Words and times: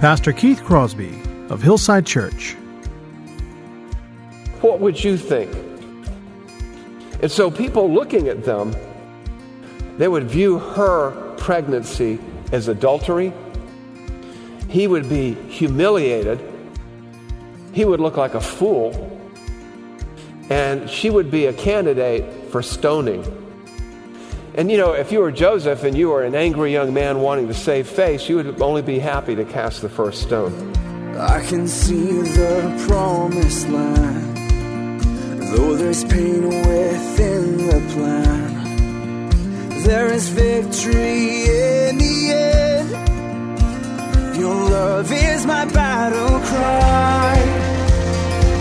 Pastor 0.00 0.30
Keith 0.30 0.62
Crosby 0.62 1.22
of 1.48 1.62
Hillside 1.62 2.04
Church. 2.04 2.52
What 4.60 4.78
would 4.78 5.02
you 5.02 5.16
think? 5.16 5.50
And 7.22 7.32
so, 7.32 7.50
people 7.50 7.90
looking 7.90 8.28
at 8.28 8.44
them, 8.44 8.76
they 9.96 10.06
would 10.06 10.24
view 10.24 10.58
her 10.58 11.34
pregnancy 11.38 12.18
as 12.52 12.68
adultery. 12.68 13.32
He 14.68 14.86
would 14.86 15.08
be 15.08 15.32
humiliated. 15.32 16.40
He 17.72 17.86
would 17.86 17.98
look 17.98 18.18
like 18.18 18.34
a 18.34 18.40
fool. 18.40 19.18
And 20.50 20.90
she 20.90 21.08
would 21.08 21.30
be 21.30 21.46
a 21.46 21.54
candidate 21.54 22.50
for 22.50 22.60
stoning. 22.60 23.45
And 24.56 24.70
you 24.70 24.78
know, 24.78 24.92
if 24.92 25.12
you 25.12 25.20
were 25.20 25.30
Joseph 25.30 25.82
and 25.84 25.94
you 25.94 26.08
were 26.08 26.22
an 26.24 26.34
angry 26.34 26.72
young 26.72 26.94
man 26.94 27.20
wanting 27.20 27.46
to 27.48 27.54
save 27.54 27.86
face, 27.86 28.26
you 28.26 28.36
would 28.36 28.62
only 28.62 28.80
be 28.80 28.98
happy 28.98 29.34
to 29.34 29.44
cast 29.44 29.82
the 29.82 29.90
first 29.90 30.22
stone. 30.22 30.72
I 31.14 31.44
can 31.44 31.68
see 31.68 32.22
the 32.22 32.86
promised 32.88 33.68
land, 33.68 34.36
though 35.52 35.76
there's 35.76 36.04
pain 36.04 36.48
within 36.48 37.66
the 37.66 37.80
plan. 37.92 38.54
There 39.82 40.06
is 40.06 40.30
victory 40.30 41.44
in 41.44 41.98
the 41.98 42.32
end. 42.32 42.90
Your 44.38 44.54
love 44.54 45.12
is 45.12 45.44
my 45.44 45.66
battle 45.66 46.40
cry, 46.40 47.36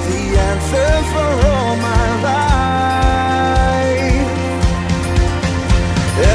the 0.10 0.40
answer 0.52 1.04
for 1.14 1.48
all 1.48 1.76
my 1.78 2.22
life. 2.22 2.85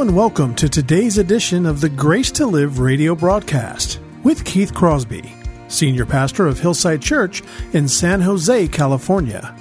And 0.00 0.16
welcome 0.16 0.54
to 0.54 0.66
today's 0.66 1.18
edition 1.18 1.66
of 1.66 1.82
the 1.82 1.90
Grace 1.90 2.30
to 2.30 2.46
Live 2.46 2.78
radio 2.78 3.14
broadcast 3.14 4.00
with 4.22 4.46
Keith 4.46 4.72
Crosby, 4.72 5.34
Senior 5.68 6.06
Pastor 6.06 6.46
of 6.46 6.58
Hillside 6.58 7.02
Church 7.02 7.42
in 7.74 7.86
San 7.86 8.22
Jose, 8.22 8.68
California. 8.68 9.54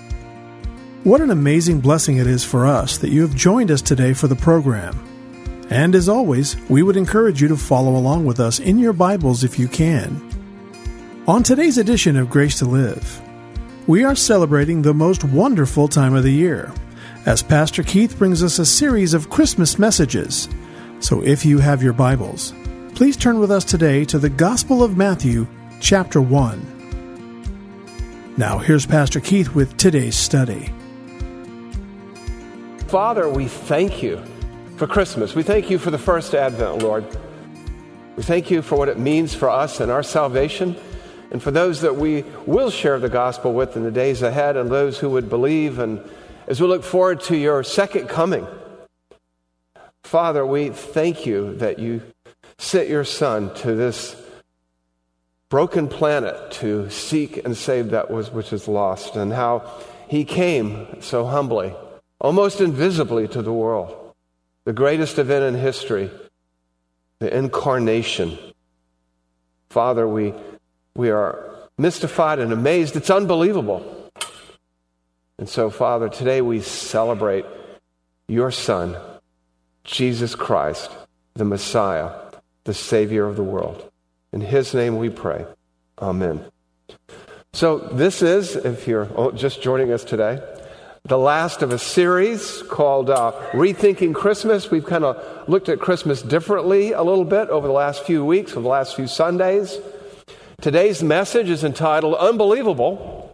What 1.04 1.20
an 1.20 1.32
amazing 1.32 1.82
blessing 1.82 2.20
it 2.20 2.26
is 2.26 2.46
for 2.46 2.66
us 2.66 3.00
that 3.00 3.10
you 3.10 3.22
have 3.22 3.36
joined 3.36 3.70
us 3.70 3.82
today 3.82 4.14
for 4.14 4.30
the 4.30 4.36
program. 4.38 4.98
And 5.70 5.94
as 5.94 6.08
always, 6.08 6.56
we 6.70 6.84
would 6.84 6.96
encourage 6.96 7.42
you 7.42 7.50
to 7.50 7.58
follow 7.58 7.98
along 7.98 8.24
with 8.24 8.40
us 8.40 8.62
in 8.62 8.80
your 8.80 8.94
Bibles 8.94 9.44
if 9.44 9.60
you 9.60 9.68
can. 9.68 10.22
On 11.28 11.44
today's 11.44 11.78
edition 11.78 12.16
of 12.16 12.30
Grace 12.30 12.58
to 12.60 12.66
Live, 12.66 13.22
we 13.88 14.06
are 14.06 14.16
celebrating 14.16 14.84
the 14.84 14.94
most 14.94 15.26
wonderful 15.26 15.90
time 15.90 16.14
of 16.16 16.24
the 16.24 16.32
year 16.32 16.72
as 17.30 17.42
Pastor 17.44 17.84
Keith 17.84 18.18
brings 18.18 18.42
us 18.42 18.58
a 18.58 18.66
series 18.66 19.14
of 19.14 19.30
Christmas 19.30 19.78
messages. 19.78 20.50
So 21.00 21.24
if 21.24 21.46
you 21.46 21.60
have 21.60 21.84
your 21.84 21.94
Bibles, 21.94 22.56
please 22.96 23.16
turn 23.16 23.40
with 23.40 23.52
us 23.52 23.64
today 23.64 24.04
to 24.06 24.18
the 24.18 24.32
Gospel 24.32 24.84
of 24.84 24.98
Matthew, 24.98 25.46
chapter 25.80 26.24
1. 26.24 28.34
Now, 28.36 28.58
here's 28.58 28.88
Pastor 28.88 29.20
Keith 29.20 29.54
with 29.54 29.78
today's 29.78 30.16
study. 30.16 30.74
Father, 32.88 33.30
we 33.30 33.48
thank 33.48 34.02
you 34.02 34.20
for 34.78 34.88
Christmas. 34.88 35.36
We 35.36 35.44
thank 35.44 35.70
you 35.70 35.78
for 35.78 35.92
the 35.92 36.00
first 36.00 36.34
Advent, 36.34 36.82
Lord. 36.82 37.06
We 38.16 38.24
thank 38.24 38.50
you 38.50 38.64
for 38.64 38.76
what 38.76 38.90
it 38.90 38.98
means 38.98 39.36
for 39.36 39.52
us 39.52 39.80
and 39.80 39.92
our 39.92 40.02
salvation, 40.02 40.76
and 41.30 41.44
for 41.44 41.52
those 41.52 41.82
that 41.82 41.96
we 41.96 42.24
will 42.48 42.72
share 42.72 42.98
the 42.98 43.08
gospel 43.08 43.54
with 43.54 43.78
in 43.78 43.84
the 43.84 43.92
days 43.92 44.24
ahead, 44.24 44.58
and 44.58 44.72
those 44.72 44.98
who 44.98 45.12
would 45.12 45.30
believe. 45.30 45.78
And 45.78 46.04
as 46.50 46.60
we 46.60 46.66
look 46.66 46.84
forward 46.84 47.22
to 47.22 47.38
your 47.38 47.64
second 47.64 48.10
coming, 48.10 48.46
Father, 50.04 50.44
we 50.44 50.70
thank 50.70 51.28
you 51.28 51.56
that 51.58 51.78
you 51.78 52.02
sent 52.58 52.90
your 52.90 53.06
Son 53.06 53.54
to 53.54 53.76
this 53.76 54.16
broken 55.50 55.88
planet 55.88 56.52
to 56.54 56.90
seek 56.90 57.46
and 57.46 57.56
save 57.56 57.92
that 57.92 58.10
was 58.10 58.32
which 58.32 58.52
is 58.52 58.68
lost, 58.68 59.16
and 59.16 59.32
how 59.32 59.72
he 60.08 60.26
came 60.26 61.02
so 61.02 61.24
humbly, 61.24 61.72
almost 62.20 62.62
invisibly 62.62 63.28
to 63.28 63.44
the 63.44 63.54
world. 63.54 64.16
The 64.66 64.74
greatest 64.74 65.20
event 65.20 65.56
in 65.56 65.62
history, 65.62 66.10
the 67.20 67.36
incarnation. 67.36 68.40
Father, 69.70 70.08
we, 70.08 70.34
we 70.96 71.12
are 71.12 71.48
mystified 71.78 72.40
and 72.40 72.52
amazed. 72.52 72.96
It's 72.96 73.12
unbelievable. 73.12 73.99
And 75.40 75.48
so, 75.48 75.70
Father, 75.70 76.10
today 76.10 76.42
we 76.42 76.60
celebrate 76.60 77.46
your 78.28 78.52
Son, 78.52 78.98
Jesus 79.86 80.36
Christ, 80.36 80.92
the 81.34 81.46
Messiah, 81.46 82.12
the 82.66 82.74
Savior 82.74 83.26
of 83.26 83.38
the 83.38 83.44
world. 83.44 83.90
In 84.34 84.42
His 84.42 84.74
name 84.74 84.98
we 84.98 85.10
pray. 85.10 85.46
Amen. 85.98 86.44
So, 87.54 87.78
this 87.78 88.22
is, 88.22 88.58
if 88.58 88.86
you're 88.86 89.32
just 89.32 89.62
joining 89.62 89.94
us 89.94 90.04
today, 90.04 90.44
the 91.06 91.18
last 91.18 91.62
of 91.62 91.72
a 91.72 91.80
series 91.80 92.62
called 92.64 93.10
uh, 93.10 93.32
Rethinking 93.52 94.14
Christmas. 94.14 94.70
We've 94.70 94.86
kind 94.86 95.06
of 95.06 95.48
looked 95.48 95.70
at 95.70 95.80
Christmas 95.80 96.22
differently 96.22 96.92
a 96.92 97.02
little 97.02 97.24
bit 97.24 97.48
over 97.50 97.66
the 97.66 97.74
last 97.74 98.04
few 98.04 98.26
weeks, 98.26 98.52
over 98.52 98.62
the 98.62 98.68
last 98.68 98.98
few 98.98 99.08
Sundays. 99.08 99.80
Today's 100.60 101.02
message 101.02 101.50
is 101.50 101.64
entitled 101.64 102.16
Unbelievable. 102.16 103.29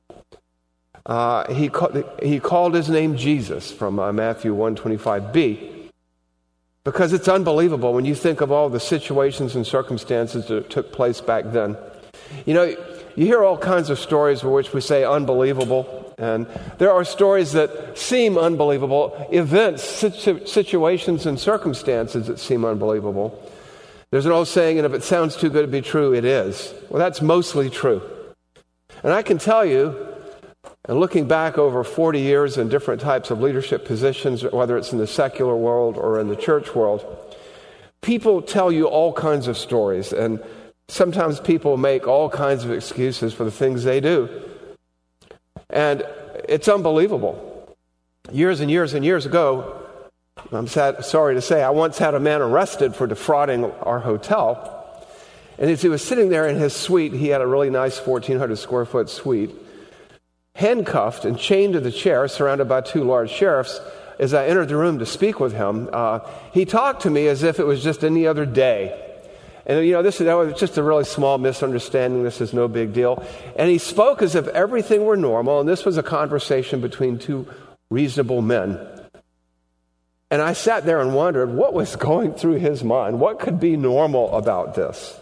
Uh, 1.05 1.51
he, 1.53 1.69
ca- 1.69 2.03
he 2.21 2.39
called 2.39 2.73
his 2.73 2.89
name 2.89 3.15
Jesus 3.15 3.71
from 3.71 3.99
uh, 3.99 4.11
Matthew 4.11 4.55
125b 4.55 5.89
because 6.83 7.13
it's 7.13 7.27
unbelievable 7.27 7.93
when 7.93 8.05
you 8.05 8.15
think 8.15 8.41
of 8.41 8.51
all 8.51 8.69
the 8.69 8.79
situations 8.79 9.55
and 9.55 9.65
circumstances 9.65 10.47
that 10.47 10.69
took 10.69 10.91
place 10.91 11.19
back 11.19 11.45
then. 11.47 11.75
You 12.45 12.53
know, 12.53 12.63
you 13.15 13.25
hear 13.25 13.43
all 13.43 13.57
kinds 13.57 13.89
of 13.89 13.99
stories 13.99 14.41
for 14.41 14.49
which 14.49 14.73
we 14.73 14.81
say 14.81 15.03
unbelievable, 15.03 16.13
and 16.17 16.47
there 16.77 16.91
are 16.91 17.03
stories 17.03 17.51
that 17.53 17.97
seem 17.97 18.37
unbelievable, 18.37 19.27
events, 19.31 19.83
situ- 19.83 20.45
situations, 20.45 21.25
and 21.25 21.39
circumstances 21.39 22.27
that 22.27 22.39
seem 22.39 22.63
unbelievable. 22.63 23.51
There's 24.11 24.25
an 24.25 24.31
old 24.31 24.47
saying, 24.47 24.77
and 24.77 24.85
if 24.85 24.93
it 24.93 25.03
sounds 25.03 25.35
too 25.35 25.49
good 25.49 25.63
to 25.63 25.71
be 25.71 25.81
true, 25.81 26.13
it 26.13 26.23
is. 26.23 26.73
Well, 26.89 26.99
that's 26.99 27.21
mostly 27.21 27.69
true. 27.69 28.01
And 29.03 29.11
I 29.11 29.23
can 29.23 29.37
tell 29.37 29.65
you, 29.65 30.14
and 30.87 30.99
looking 30.99 31.27
back 31.27 31.57
over 31.57 31.83
40 31.83 32.19
years 32.19 32.57
in 32.57 32.69
different 32.69 33.01
types 33.01 33.31
of 33.31 33.41
leadership 33.41 33.85
positions, 33.85 34.43
whether 34.43 34.77
it's 34.77 34.91
in 34.91 34.99
the 34.99 35.07
secular 35.07 35.55
world 35.55 35.97
or 35.97 36.19
in 36.19 36.27
the 36.27 36.35
church 36.35 36.75
world, 36.75 37.03
people 38.01 38.41
tell 38.41 38.71
you 38.71 38.85
all 38.85 39.11
kinds 39.11 39.47
of 39.47 39.57
stories. 39.57 40.13
And 40.13 40.43
sometimes 40.87 41.39
people 41.39 41.77
make 41.77 42.07
all 42.07 42.29
kinds 42.29 42.65
of 42.65 42.71
excuses 42.71 43.33
for 43.33 43.43
the 43.43 43.51
things 43.51 43.83
they 43.83 43.99
do. 43.99 44.29
And 45.71 46.05
it's 46.47 46.67
unbelievable. 46.67 47.75
Years 48.31 48.59
and 48.59 48.69
years 48.69 48.93
and 48.93 49.03
years 49.03 49.25
ago, 49.25 49.81
I'm 50.51 50.67
sad, 50.67 51.03
sorry 51.03 51.33
to 51.33 51.41
say, 51.41 51.63
I 51.63 51.71
once 51.71 51.97
had 51.97 52.13
a 52.13 52.19
man 52.19 52.41
arrested 52.41 52.95
for 52.95 53.07
defrauding 53.07 53.65
our 53.65 53.99
hotel. 53.99 54.71
And 55.57 55.71
as 55.71 55.81
he 55.81 55.89
was 55.89 56.03
sitting 56.03 56.29
there 56.29 56.47
in 56.47 56.57
his 56.57 56.75
suite, 56.75 57.13
he 57.13 57.29
had 57.29 57.41
a 57.41 57.47
really 57.47 57.71
nice 57.71 57.97
1,400 58.05 58.55
square 58.57 58.85
foot 58.85 59.09
suite 59.09 59.55
handcuffed 60.55 61.25
and 61.25 61.37
chained 61.37 61.73
to 61.73 61.79
the 61.79 61.91
chair, 61.91 62.27
surrounded 62.27 62.67
by 62.67 62.81
two 62.81 63.03
large 63.03 63.29
sheriffs, 63.29 63.79
as 64.17 64.33
I 64.33 64.47
entered 64.47 64.69
the 64.69 64.77
room 64.77 64.99
to 64.99 65.05
speak 65.05 65.39
with 65.39 65.53
him, 65.53 65.89
uh, 65.91 66.19
he 66.53 66.65
talked 66.65 67.03
to 67.03 67.09
me 67.09 67.27
as 67.27 67.43
if 67.43 67.59
it 67.59 67.65
was 67.65 67.83
just 67.83 68.03
any 68.03 68.25
other 68.25 68.45
day. 68.45 69.01
And 69.65 69.85
you 69.85 69.93
know, 69.93 70.01
this 70.01 70.21
is 70.21 70.25
that 70.25 70.33
was 70.35 70.57
just 70.59 70.77
a 70.77 70.83
really 70.83 71.03
small 71.03 71.37
misunderstanding. 71.37 72.23
This 72.23 72.39
is 72.39 72.53
no 72.53 72.67
big 72.67 72.93
deal. 72.93 73.25
And 73.57 73.69
he 73.69 73.77
spoke 73.77 74.21
as 74.21 74.35
if 74.35 74.47
everything 74.49 75.05
were 75.05 75.17
normal, 75.17 75.59
and 75.59 75.67
this 75.67 75.85
was 75.85 75.97
a 75.97 76.03
conversation 76.03 76.81
between 76.81 77.17
two 77.17 77.47
reasonable 77.89 78.41
men. 78.41 78.79
And 80.31 80.41
I 80.41 80.53
sat 80.53 80.85
there 80.85 81.01
and 81.01 81.15
wondered 81.15 81.51
what 81.51 81.73
was 81.73 81.95
going 81.95 82.33
through 82.33 82.59
his 82.59 82.83
mind. 82.83 83.19
What 83.19 83.39
could 83.39 83.59
be 83.59 83.75
normal 83.75 84.35
about 84.35 84.75
this? 84.75 85.19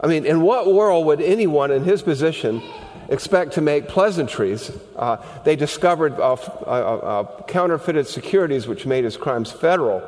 I 0.00 0.06
mean, 0.06 0.24
in 0.24 0.42
what 0.42 0.72
world 0.72 1.06
would 1.06 1.20
anyone 1.20 1.70
in 1.70 1.82
his 1.82 2.02
position 2.02 2.62
expect 3.08 3.54
to 3.54 3.60
make 3.60 3.88
pleasantries? 3.88 4.70
Uh, 4.94 5.16
they 5.44 5.56
discovered 5.56 6.14
uh, 6.20 6.34
uh, 6.34 6.66
uh, 6.66 7.42
counterfeited 7.44 8.06
securities, 8.06 8.68
which 8.68 8.86
made 8.86 9.04
his 9.04 9.16
crimes 9.16 9.50
federal. 9.50 10.02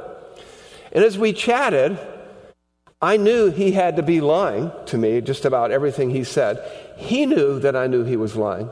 And 0.92 1.04
as 1.04 1.18
we 1.18 1.32
chatted, 1.32 1.98
I 3.02 3.16
knew 3.16 3.50
he 3.50 3.72
had 3.72 3.96
to 3.96 4.02
be 4.02 4.20
lying 4.20 4.70
to 4.86 4.98
me 4.98 5.20
just 5.22 5.44
about 5.44 5.72
everything 5.72 6.10
he 6.10 6.22
said. 6.22 6.62
He 6.96 7.26
knew 7.26 7.58
that 7.60 7.74
I 7.74 7.86
knew 7.86 8.04
he 8.04 8.16
was 8.16 8.36
lying. 8.36 8.70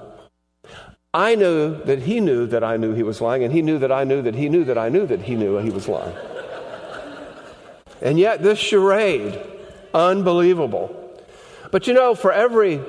I 1.15 1.35
knew 1.35 1.83
that 1.85 2.01
he 2.03 2.21
knew 2.21 2.47
that 2.49 2.63
I 2.63 2.77
knew 2.77 2.95
he 2.95 3.03
was 3.03 3.21
lying, 3.21 3.43
and 3.43 3.53
he 3.53 3.63
knew 3.63 3.79
that 3.79 3.91
I 3.91 4.05
knew 4.05 4.23
that 4.23 4.35
he 4.35 4.49
knew 4.49 4.65
that 4.65 4.77
I 4.77 4.91
knew 4.91 5.07
that 5.07 5.23
he 5.23 5.35
knew 5.35 5.57
he 5.57 5.71
was 5.71 5.89
lying. 5.89 6.15
and 8.03 8.19
yet, 8.19 8.43
this 8.43 8.59
charade, 8.59 9.41
unbelievable. 9.95 11.08
But 11.71 11.87
you 11.87 11.95
know, 11.95 12.15
for 12.15 12.33
every 12.33 12.81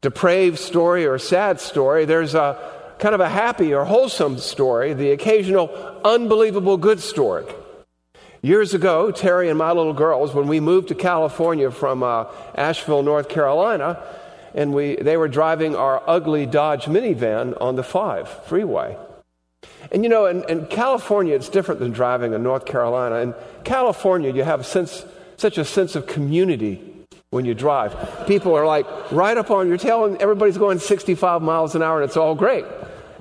depraved 0.00 0.58
story 0.58 1.06
or 1.06 1.18
sad 1.18 1.60
story, 1.60 2.04
there's 2.04 2.34
a 2.34 2.72
kind 2.98 3.14
of 3.14 3.20
a 3.20 3.28
happy 3.28 3.74
or 3.74 3.84
wholesome 3.84 4.38
story, 4.38 4.94
the 4.94 5.10
occasional 5.10 5.68
unbelievable 6.04 6.76
good 6.76 7.00
story. 7.00 7.44
Years 8.40 8.74
ago, 8.74 9.10
Terry 9.10 9.48
and 9.48 9.58
my 9.58 9.72
little 9.72 9.94
girls, 9.94 10.34
when 10.34 10.46
we 10.46 10.60
moved 10.60 10.88
to 10.88 10.94
California 10.94 11.70
from 11.70 12.02
uh, 12.02 12.26
Asheville, 12.54 13.02
North 13.02 13.28
Carolina, 13.28 14.02
and 14.54 14.72
we, 14.72 14.96
they 14.96 15.16
were 15.16 15.28
driving 15.28 15.74
our 15.74 16.02
ugly 16.06 16.46
Dodge 16.46 16.84
minivan 16.84 17.60
on 17.60 17.74
the 17.76 17.82
5 17.82 18.28
freeway. 18.46 18.96
And 19.90 20.04
you 20.04 20.08
know, 20.08 20.26
in, 20.26 20.44
in 20.48 20.66
California, 20.66 21.34
it's 21.34 21.48
different 21.48 21.80
than 21.80 21.92
driving 21.92 22.34
in 22.34 22.42
North 22.42 22.66
Carolina. 22.66 23.16
In 23.16 23.34
California, 23.64 24.32
you 24.32 24.44
have 24.44 24.60
a 24.60 24.64
sense, 24.64 25.04
such 25.36 25.58
a 25.58 25.64
sense 25.64 25.96
of 25.96 26.06
community 26.06 26.93
when 27.34 27.44
you 27.44 27.52
drive. 27.52 27.96
People 28.28 28.56
are 28.56 28.64
like 28.64 28.86
right 29.10 29.36
up 29.36 29.50
on 29.50 29.66
your 29.66 29.76
tail, 29.76 30.04
and 30.04 30.16
everybody's 30.22 30.56
going 30.56 30.78
65 30.78 31.42
miles 31.42 31.74
an 31.74 31.82
hour, 31.82 32.00
and 32.00 32.08
it's 32.08 32.16
all 32.16 32.36
great, 32.36 32.64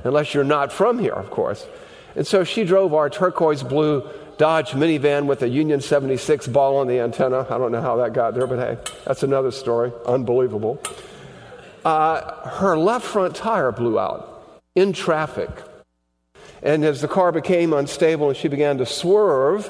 unless 0.04 0.36
you're 0.36 0.44
not 0.44 0.71
from 0.71 1.00
here, 1.00 1.13
of 1.13 1.31
course. 1.31 1.65
And 2.15 2.25
so 2.25 2.44
she 2.44 2.63
drove 2.63 2.94
our 2.94 3.10
turquoise 3.10 3.63
blue 3.63 4.07
Dodge 4.38 4.71
minivan 4.71 5.25
with 5.25 5.42
a 5.42 5.50
Union 5.50 5.81
76 5.81 6.48
ball 6.48 6.77
on 6.77 6.88
the 6.88 7.00
antenna. 7.00 7.48
I 7.50 7.57
don't 7.57 7.71
know 7.71 7.81
how 7.81 7.98
that 7.98 8.13
got 8.13 8.36
there, 8.36 8.45
but 8.45 8.60
hey, 8.60 8.77
that's 9.04 9.24
another 9.24 9.51
story. 9.51 9.92
Unbelievable. 10.06 10.81
Uh, 11.83 12.50
her 12.50 12.77
left 12.77 13.06
front 13.06 13.36
tire 13.36 13.71
blew 13.71 14.00
out 14.00 14.62
in 14.75 14.94
traffic. 14.94 15.50
And 16.62 16.86
as 16.86 17.01
the 17.01 17.07
car 17.07 17.31
became 17.31 17.74
unstable 17.74 18.30
and 18.30 18.38
she 18.38 18.48
began 18.48 18.77
to 18.77 18.86
swerve, 18.86 19.69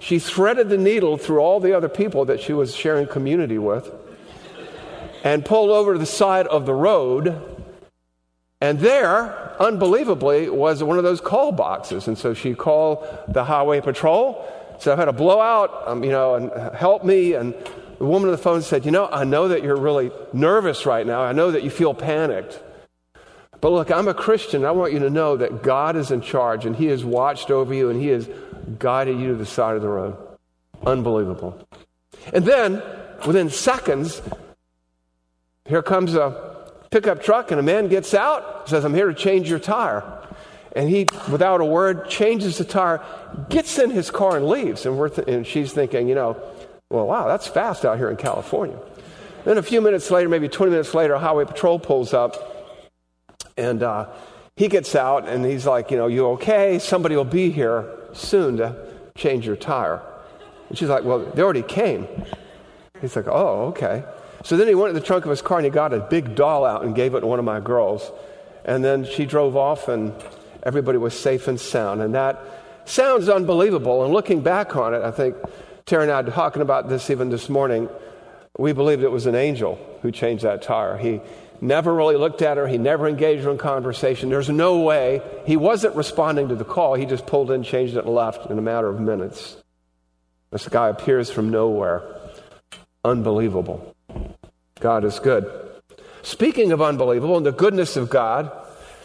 she 0.00 0.18
threaded 0.18 0.68
the 0.68 0.78
needle 0.78 1.16
through 1.16 1.38
all 1.38 1.60
the 1.60 1.76
other 1.76 1.88
people 1.88 2.24
that 2.24 2.40
she 2.40 2.52
was 2.52 2.74
sharing 2.74 3.06
community 3.06 3.58
with 3.58 3.92
and 5.22 5.44
pulled 5.44 5.70
over 5.70 5.92
to 5.92 5.98
the 5.98 6.06
side 6.06 6.46
of 6.48 6.66
the 6.66 6.74
road 6.74 7.50
and 8.62 8.78
there, 8.78 9.56
unbelievably, 9.58 10.50
was 10.50 10.82
one 10.82 10.98
of 10.98 11.04
those 11.04 11.20
call 11.20 11.50
boxes. 11.50 12.06
And 12.06 12.18
so 12.18 12.34
she 12.34 12.54
called 12.54 13.06
the 13.26 13.44
highway 13.44 13.80
patrol, 13.80 14.46
said, 14.78 14.92
I've 14.92 14.98
had 14.98 15.08
a 15.08 15.12
blowout, 15.12 15.88
um, 15.88 16.04
you 16.04 16.10
know, 16.10 16.34
and 16.34 16.74
help 16.74 17.02
me. 17.02 17.32
And 17.32 17.54
the 17.98 18.04
woman 18.04 18.28
on 18.28 18.32
the 18.32 18.42
phone 18.42 18.60
said, 18.60 18.84
You 18.84 18.90
know, 18.90 19.06
I 19.06 19.24
know 19.24 19.48
that 19.48 19.62
you're 19.62 19.76
really 19.76 20.10
nervous 20.34 20.84
right 20.84 21.06
now. 21.06 21.22
I 21.22 21.32
know 21.32 21.50
that 21.52 21.62
you 21.62 21.70
feel 21.70 21.94
panicked. 21.94 22.60
But 23.60 23.72
look, 23.72 23.90
I'm 23.90 24.08
a 24.08 24.14
Christian. 24.14 24.64
I 24.64 24.70
want 24.70 24.92
you 24.92 25.00
to 25.00 25.10
know 25.10 25.36
that 25.36 25.62
God 25.62 25.96
is 25.96 26.10
in 26.10 26.22
charge 26.22 26.64
and 26.64 26.74
He 26.74 26.86
has 26.86 27.04
watched 27.04 27.50
over 27.50 27.74
you 27.74 27.90
and 27.90 28.00
He 28.00 28.08
has 28.08 28.28
guided 28.78 29.18
you 29.18 29.28
to 29.28 29.34
the 29.34 29.46
side 29.46 29.76
of 29.76 29.82
the 29.82 29.88
road. 29.88 30.16
Unbelievable. 30.84 31.66
And 32.32 32.44
then, 32.44 32.82
within 33.26 33.50
seconds, 33.50 34.22
here 35.66 35.82
comes 35.82 36.14
a 36.14 36.50
pickup 36.90 37.22
truck, 37.22 37.50
and 37.50 37.60
a 37.60 37.62
man 37.62 37.88
gets 37.88 38.14
out, 38.14 38.68
says, 38.68 38.84
I'm 38.84 38.94
here 38.94 39.08
to 39.08 39.14
change 39.14 39.48
your 39.48 39.58
tire. 39.58 40.04
And 40.74 40.88
he, 40.88 41.06
without 41.30 41.60
a 41.60 41.64
word, 41.64 42.08
changes 42.08 42.58
the 42.58 42.64
tire, 42.64 43.04
gets 43.48 43.78
in 43.78 43.90
his 43.90 44.10
car, 44.10 44.36
and 44.36 44.46
leaves. 44.46 44.86
And, 44.86 44.98
we're 44.98 45.08
th- 45.08 45.28
and 45.28 45.46
she's 45.46 45.72
thinking, 45.72 46.08
you 46.08 46.14
know, 46.14 46.40
well, 46.90 47.06
wow, 47.06 47.28
that's 47.28 47.46
fast 47.46 47.84
out 47.84 47.98
here 47.98 48.10
in 48.10 48.16
California. 48.16 48.78
Then 49.44 49.58
a 49.58 49.62
few 49.62 49.80
minutes 49.80 50.10
later, 50.10 50.28
maybe 50.28 50.48
20 50.48 50.70
minutes 50.70 50.94
later, 50.94 51.14
a 51.14 51.18
highway 51.18 51.44
patrol 51.44 51.78
pulls 51.78 52.12
up, 52.12 52.59
and 53.60 53.82
uh, 53.82 54.08
he 54.56 54.68
gets 54.68 54.94
out, 54.94 55.28
and 55.28 55.44
he's 55.44 55.66
like, 55.66 55.90
you 55.90 55.96
know, 55.96 56.06
you 56.06 56.26
okay? 56.28 56.78
Somebody 56.78 57.16
will 57.16 57.24
be 57.24 57.50
here 57.50 57.86
soon 58.12 58.56
to 58.56 58.74
change 59.14 59.46
your 59.46 59.56
tire. 59.56 60.02
And 60.68 60.78
she's 60.78 60.88
like, 60.88 61.04
well, 61.04 61.18
they 61.18 61.42
already 61.42 61.62
came. 61.62 62.08
He's 63.00 63.16
like, 63.16 63.28
oh, 63.28 63.66
okay. 63.68 64.04
So 64.44 64.56
then 64.56 64.68
he 64.68 64.74
went 64.74 64.94
to 64.94 65.00
the 65.00 65.06
trunk 65.06 65.24
of 65.24 65.30
his 65.30 65.42
car 65.42 65.58
and 65.58 65.64
he 65.64 65.70
got 65.70 65.92
a 65.92 66.00
big 66.00 66.34
doll 66.34 66.64
out 66.64 66.84
and 66.84 66.94
gave 66.94 67.14
it 67.14 67.20
to 67.20 67.26
one 67.26 67.38
of 67.38 67.44
my 67.44 67.60
girls. 67.60 68.10
And 68.64 68.84
then 68.84 69.04
she 69.04 69.26
drove 69.26 69.56
off 69.56 69.88
and 69.88 70.14
everybody 70.62 70.98
was 70.98 71.18
safe 71.18 71.48
and 71.48 71.60
sound. 71.60 72.00
And 72.00 72.14
that 72.14 72.40
sounds 72.84 73.28
unbelievable. 73.28 74.04
And 74.04 74.12
looking 74.12 74.40
back 74.40 74.76
on 74.76 74.94
it, 74.94 75.02
I 75.02 75.10
think 75.10 75.36
Terry 75.86 76.04
and 76.04 76.12
I 76.12 76.22
were 76.22 76.30
talking 76.30 76.62
about 76.62 76.88
this 76.88 77.10
even 77.10 77.30
this 77.30 77.48
morning. 77.48 77.88
We 78.58 78.72
believed 78.72 79.02
it 79.02 79.10
was 79.10 79.26
an 79.26 79.34
angel 79.34 79.78
who 80.02 80.10
changed 80.10 80.44
that 80.44 80.62
tire. 80.62 80.96
He 80.96 81.20
never 81.60 81.94
really 81.94 82.16
looked 82.16 82.42
at 82.42 82.56
her. 82.56 82.66
He 82.66 82.78
never 82.78 83.06
engaged 83.08 83.44
her 83.44 83.50
in 83.50 83.58
conversation. 83.58 84.30
There's 84.30 84.48
no 84.48 84.80
way. 84.80 85.22
He 85.46 85.56
wasn't 85.56 85.96
responding 85.96 86.48
to 86.48 86.54
the 86.54 86.64
call. 86.64 86.94
He 86.94 87.06
just 87.06 87.26
pulled 87.26 87.50
in, 87.50 87.62
changed 87.62 87.96
it, 87.96 88.04
and 88.04 88.14
left 88.14 88.50
in 88.50 88.58
a 88.58 88.62
matter 88.62 88.88
of 88.88 89.00
minutes. 89.00 89.56
This 90.50 90.68
guy 90.68 90.88
appears 90.88 91.30
from 91.30 91.50
nowhere. 91.50 92.02
Unbelievable. 93.04 93.94
God 94.80 95.04
is 95.04 95.18
good. 95.18 95.50
Speaking 96.22 96.72
of 96.72 96.82
unbelievable 96.82 97.36
and 97.36 97.46
the 97.46 97.52
goodness 97.52 97.96
of 97.96 98.10
God, 98.10 98.50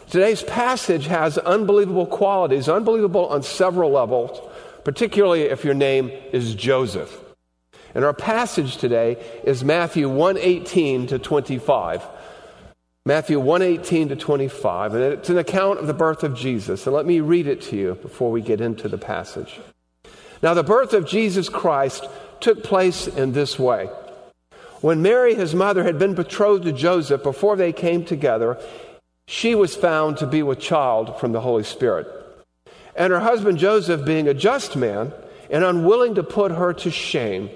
today's 0.09 0.43
passage 0.43 1.07
has 1.07 1.37
unbelievable 1.37 2.05
qualities, 2.05 2.67
unbelievable 2.67 3.27
on 3.27 3.43
several 3.43 3.91
levels, 3.91 4.41
particularly 4.83 5.43
if 5.43 5.63
your 5.63 5.73
name 5.73 6.11
is 6.31 6.55
Joseph. 6.55 7.21
And 7.93 8.03
our 8.03 8.13
passage 8.13 8.75
today 8.75 9.23
is 9.45 9.63
Matthew 9.63 10.09
118 10.09 11.07
to 11.07 11.19
25. 11.19 12.05
Matthew 13.07 13.39
118 13.39 14.09
to 14.09 14.15
25, 14.15 14.95
and 14.95 15.03
it's 15.03 15.29
an 15.29 15.37
account 15.37 15.77
of 15.77 15.85
the 15.85 15.93
birth 15.93 16.23
of 16.23 16.33
Jesus. 16.33 16.87
And 16.87 16.95
let 16.95 17.05
me 17.05 17.19
read 17.19 17.45
it 17.45 17.61
to 17.63 17.75
you 17.75 17.93
before 18.01 18.31
we 18.31 18.41
get 18.41 18.61
into 18.61 18.89
the 18.89 18.97
passage. 18.97 19.59
Now, 20.41 20.55
the 20.55 20.63
birth 20.63 20.91
of 20.91 21.05
Jesus 21.05 21.47
Christ 21.47 22.07
took 22.39 22.63
place 22.63 23.05
in 23.05 23.33
this 23.33 23.59
way. 23.59 23.91
When 24.81 25.03
Mary, 25.03 25.35
his 25.35 25.53
mother, 25.53 25.83
had 25.83 25.99
been 25.99 26.15
betrothed 26.15 26.63
to 26.63 26.71
Joseph 26.71 27.21
before 27.21 27.55
they 27.55 27.71
came 27.71 28.03
together, 28.03 28.57
she 29.27 29.53
was 29.53 29.75
found 29.75 30.17
to 30.17 30.25
be 30.25 30.41
with 30.41 30.59
child 30.59 31.19
from 31.19 31.31
the 31.31 31.41
Holy 31.41 31.63
Spirit. 31.63 32.07
And 32.95 33.13
her 33.13 33.19
husband 33.19 33.59
Joseph, 33.59 34.03
being 34.03 34.27
a 34.27 34.33
just 34.33 34.75
man 34.75 35.13
and 35.51 35.63
unwilling 35.63 36.15
to 36.15 36.23
put 36.23 36.51
her 36.53 36.73
to 36.73 36.89
shame, 36.89 37.51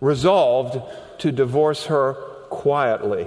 resolved 0.00 0.80
to 1.18 1.32
divorce 1.32 1.86
her 1.86 2.14
quietly. 2.50 3.26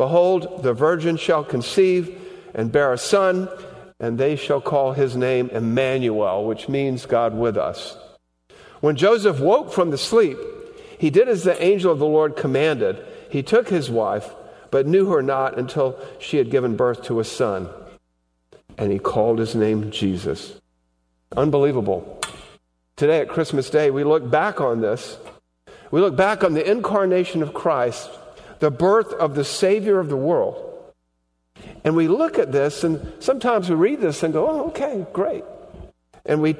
Behold, 0.00 0.62
the 0.62 0.72
virgin 0.72 1.18
shall 1.18 1.44
conceive 1.44 2.18
and 2.54 2.72
bear 2.72 2.90
a 2.90 2.96
son, 2.96 3.50
and 3.98 4.16
they 4.16 4.34
shall 4.34 4.62
call 4.62 4.94
his 4.94 5.14
name 5.14 5.50
Emmanuel, 5.50 6.46
which 6.46 6.70
means 6.70 7.04
God 7.04 7.34
with 7.34 7.58
us. 7.58 7.98
When 8.80 8.96
Joseph 8.96 9.40
woke 9.40 9.70
from 9.70 9.90
the 9.90 9.98
sleep, 9.98 10.38
he 10.98 11.10
did 11.10 11.28
as 11.28 11.44
the 11.44 11.62
angel 11.62 11.92
of 11.92 11.98
the 11.98 12.06
Lord 12.06 12.34
commanded. 12.34 12.96
He 13.28 13.42
took 13.42 13.68
his 13.68 13.90
wife, 13.90 14.32
but 14.70 14.86
knew 14.86 15.10
her 15.10 15.20
not 15.20 15.58
until 15.58 15.98
she 16.18 16.38
had 16.38 16.50
given 16.50 16.76
birth 16.76 17.02
to 17.02 17.20
a 17.20 17.24
son. 17.24 17.68
And 18.78 18.90
he 18.90 18.98
called 18.98 19.38
his 19.38 19.54
name 19.54 19.90
Jesus. 19.90 20.58
Unbelievable. 21.36 22.22
Today 22.96 23.20
at 23.20 23.28
Christmas 23.28 23.68
Day, 23.68 23.90
we 23.90 24.04
look 24.04 24.30
back 24.30 24.62
on 24.62 24.80
this. 24.80 25.18
We 25.90 26.00
look 26.00 26.16
back 26.16 26.42
on 26.42 26.54
the 26.54 26.66
incarnation 26.66 27.42
of 27.42 27.52
Christ, 27.52 28.08
the 28.60 28.70
birth 28.70 29.12
of 29.14 29.34
the 29.34 29.44
Savior 29.44 29.98
of 29.98 30.08
the 30.08 30.16
world. 30.16 30.66
And 31.84 31.96
we 31.96 32.08
look 32.08 32.38
at 32.38 32.52
this, 32.52 32.84
and 32.84 33.12
sometimes 33.18 33.68
we 33.68 33.74
read 33.74 34.00
this 34.00 34.22
and 34.22 34.32
go, 34.32 34.48
oh, 34.48 34.68
okay, 34.68 35.06
great. 35.12 35.44
And 36.24 36.40
we 36.40 36.56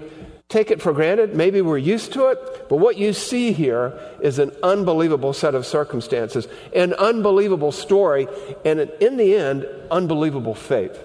take 0.49 0.71
it 0.71 0.83
for 0.83 0.93
granted. 0.93 1.35
Maybe 1.35 1.61
we're 1.61 1.79
used 1.79 2.13
to 2.15 2.29
it. 2.29 2.69
But 2.69 2.77
what 2.77 2.99
you 2.99 3.13
see 3.13 3.53
here 3.53 3.99
is 4.21 4.39
an 4.39 4.51
unbelievable 4.63 5.33
set 5.33 5.55
of 5.55 5.65
circumstances, 5.65 6.49
an 6.75 6.95
unbelievable 6.95 7.73
story, 7.73 8.27
and 8.65 8.81
in 8.81 9.17
the 9.17 9.37
end, 9.37 9.67
unbelievable 9.91 10.55
faith. 10.55 10.99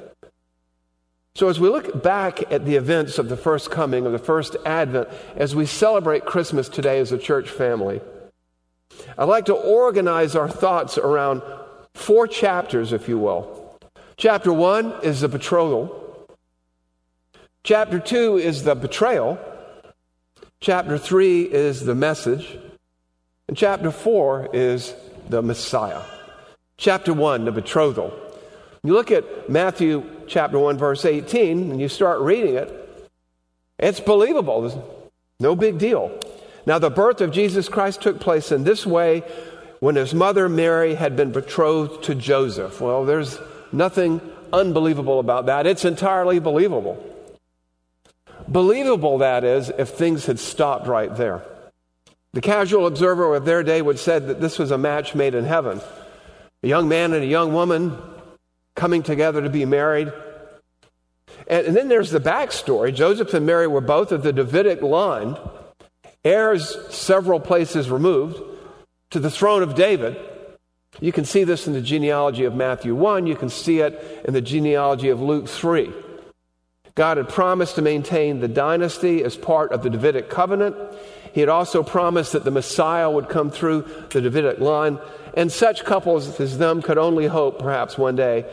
So, 1.35 1.49
as 1.49 1.59
we 1.59 1.67
look 1.67 2.01
back 2.01 2.49
at 2.49 2.63
the 2.63 2.77
events 2.77 3.19
of 3.19 3.27
the 3.27 3.35
first 3.35 3.69
coming, 3.69 4.05
of 4.05 4.13
the 4.13 4.19
first 4.19 4.55
advent, 4.65 5.09
as 5.35 5.53
we 5.53 5.65
celebrate 5.65 6.25
Christmas 6.25 6.69
today 6.69 6.99
as 6.99 7.11
a 7.11 7.17
church 7.17 7.49
family, 7.49 7.99
I'd 9.17 9.25
like 9.25 9.45
to 9.45 9.53
organize 9.53 10.35
our 10.35 10.49
thoughts 10.49 10.97
around 10.97 11.41
four 11.93 12.27
chapters, 12.27 12.93
if 12.93 13.07
you 13.07 13.17
will. 13.17 13.79
Chapter 14.17 14.51
one 14.51 14.93
is 15.03 15.21
the 15.21 15.29
betrothal. 15.29 16.05
Chapter 17.65 17.97
2 17.97 18.37
is 18.37 18.63
the 18.63 18.75
betrayal. 18.75 19.39
Chapter 20.59 20.99
3 20.99 21.41
is 21.41 21.83
the 21.83 21.95
message. 21.95 22.59
And 23.47 23.57
chapter 23.57 23.89
4 23.89 24.49
is 24.53 24.93
the 25.29 25.41
Messiah. 25.41 26.03
Chapter 26.77 27.11
1, 27.11 27.45
the 27.45 27.51
betrothal. 27.51 28.13
You 28.83 28.93
look 28.93 29.09
at 29.09 29.49
Matthew 29.49 30.03
chapter 30.27 30.59
1, 30.59 30.77
verse 30.77 31.05
18, 31.05 31.71
and 31.71 31.81
you 31.81 31.89
start 31.89 32.19
reading 32.19 32.53
it, 32.53 33.09
it's 33.79 33.99
believable. 33.99 35.11
No 35.39 35.55
big 35.55 35.79
deal. 35.79 36.19
Now, 36.65 36.79
the 36.79 36.89
birth 36.89 37.21
of 37.21 37.31
Jesus 37.31 37.69
Christ 37.69 38.01
took 38.01 38.19
place 38.19 38.51
in 38.51 38.63
this 38.63 38.85
way 38.85 39.23
when 39.79 39.95
his 39.95 40.13
mother 40.13 40.49
Mary 40.49 40.95
had 40.95 41.15
been 41.15 41.31
betrothed 41.31 42.03
to 42.05 42.15
Joseph. 42.15 42.81
Well, 42.81 43.05
there's 43.05 43.39
nothing 43.71 44.19
unbelievable 44.51 45.19
about 45.19 45.45
that. 45.45 45.67
It's 45.67 45.85
entirely 45.85 46.39
believable. 46.39 47.03
Believable, 48.47 49.19
that 49.19 49.43
is, 49.43 49.69
if 49.77 49.89
things 49.89 50.25
had 50.25 50.39
stopped 50.39 50.87
right 50.87 51.15
there. 51.15 51.43
The 52.33 52.41
casual 52.41 52.85
observer 52.85 53.35
of 53.35 53.45
their 53.45 53.63
day 53.63 53.81
would 53.81 53.99
say 53.99 54.19
that 54.19 54.41
this 54.41 54.59
was 54.59 54.71
a 54.71 54.77
match 54.77 55.15
made 55.15 55.35
in 55.35 55.45
heaven. 55.45 55.81
A 56.63 56.67
young 56.67 56.87
man 56.87 57.13
and 57.13 57.23
a 57.23 57.27
young 57.27 57.53
woman 57.53 57.97
coming 58.75 59.03
together 59.03 59.41
to 59.41 59.49
be 59.49 59.65
married. 59.65 60.11
And, 61.47 61.67
and 61.67 61.75
then 61.75 61.87
there's 61.87 62.11
the 62.11 62.19
backstory. 62.19 62.93
Joseph 62.93 63.33
and 63.33 63.45
Mary 63.45 63.67
were 63.67 63.81
both 63.81 64.11
of 64.11 64.23
the 64.23 64.33
Davidic 64.33 64.81
line, 64.81 65.37
heirs 66.25 66.75
several 66.89 67.39
places 67.39 67.89
removed 67.89 68.41
to 69.11 69.19
the 69.19 69.29
throne 69.29 69.63
of 69.63 69.75
David. 69.75 70.17
You 70.99 71.11
can 71.11 71.25
see 71.25 71.43
this 71.43 71.67
in 71.67 71.73
the 71.73 71.81
genealogy 71.81 72.45
of 72.45 72.55
Matthew 72.55 72.95
1. 72.95 73.27
You 73.27 73.35
can 73.35 73.49
see 73.49 73.79
it 73.79 74.23
in 74.25 74.33
the 74.33 74.41
genealogy 74.41 75.09
of 75.09 75.21
Luke 75.21 75.47
3. 75.47 75.93
God 76.95 77.17
had 77.17 77.27
promised 77.27 77.75
to 77.75 77.81
maintain 77.81 78.39
the 78.39 78.47
dynasty 78.47 79.23
as 79.23 79.35
part 79.35 79.73
of 79.73 79.83
the 79.83 79.89
Davidic 79.89 80.29
covenant. 80.29 80.75
He 81.33 81.41
had 81.41 81.49
also 81.49 81.83
promised 81.83 82.31
that 82.31 82.45
the 82.45 82.51
Messiah 82.51 83.11
would 83.11 83.27
come 83.27 83.51
through 83.51 83.81
the 84.11 84.21
Davidic 84.21 84.59
line. 84.59 84.99
And 85.35 85.51
such 85.51 85.83
couples 85.83 86.39
as 86.39 86.57
them 86.57 86.81
could 86.81 86.97
only 86.97 87.27
hope, 87.27 87.59
perhaps 87.59 87.97
one 87.97 88.15
day, 88.15 88.45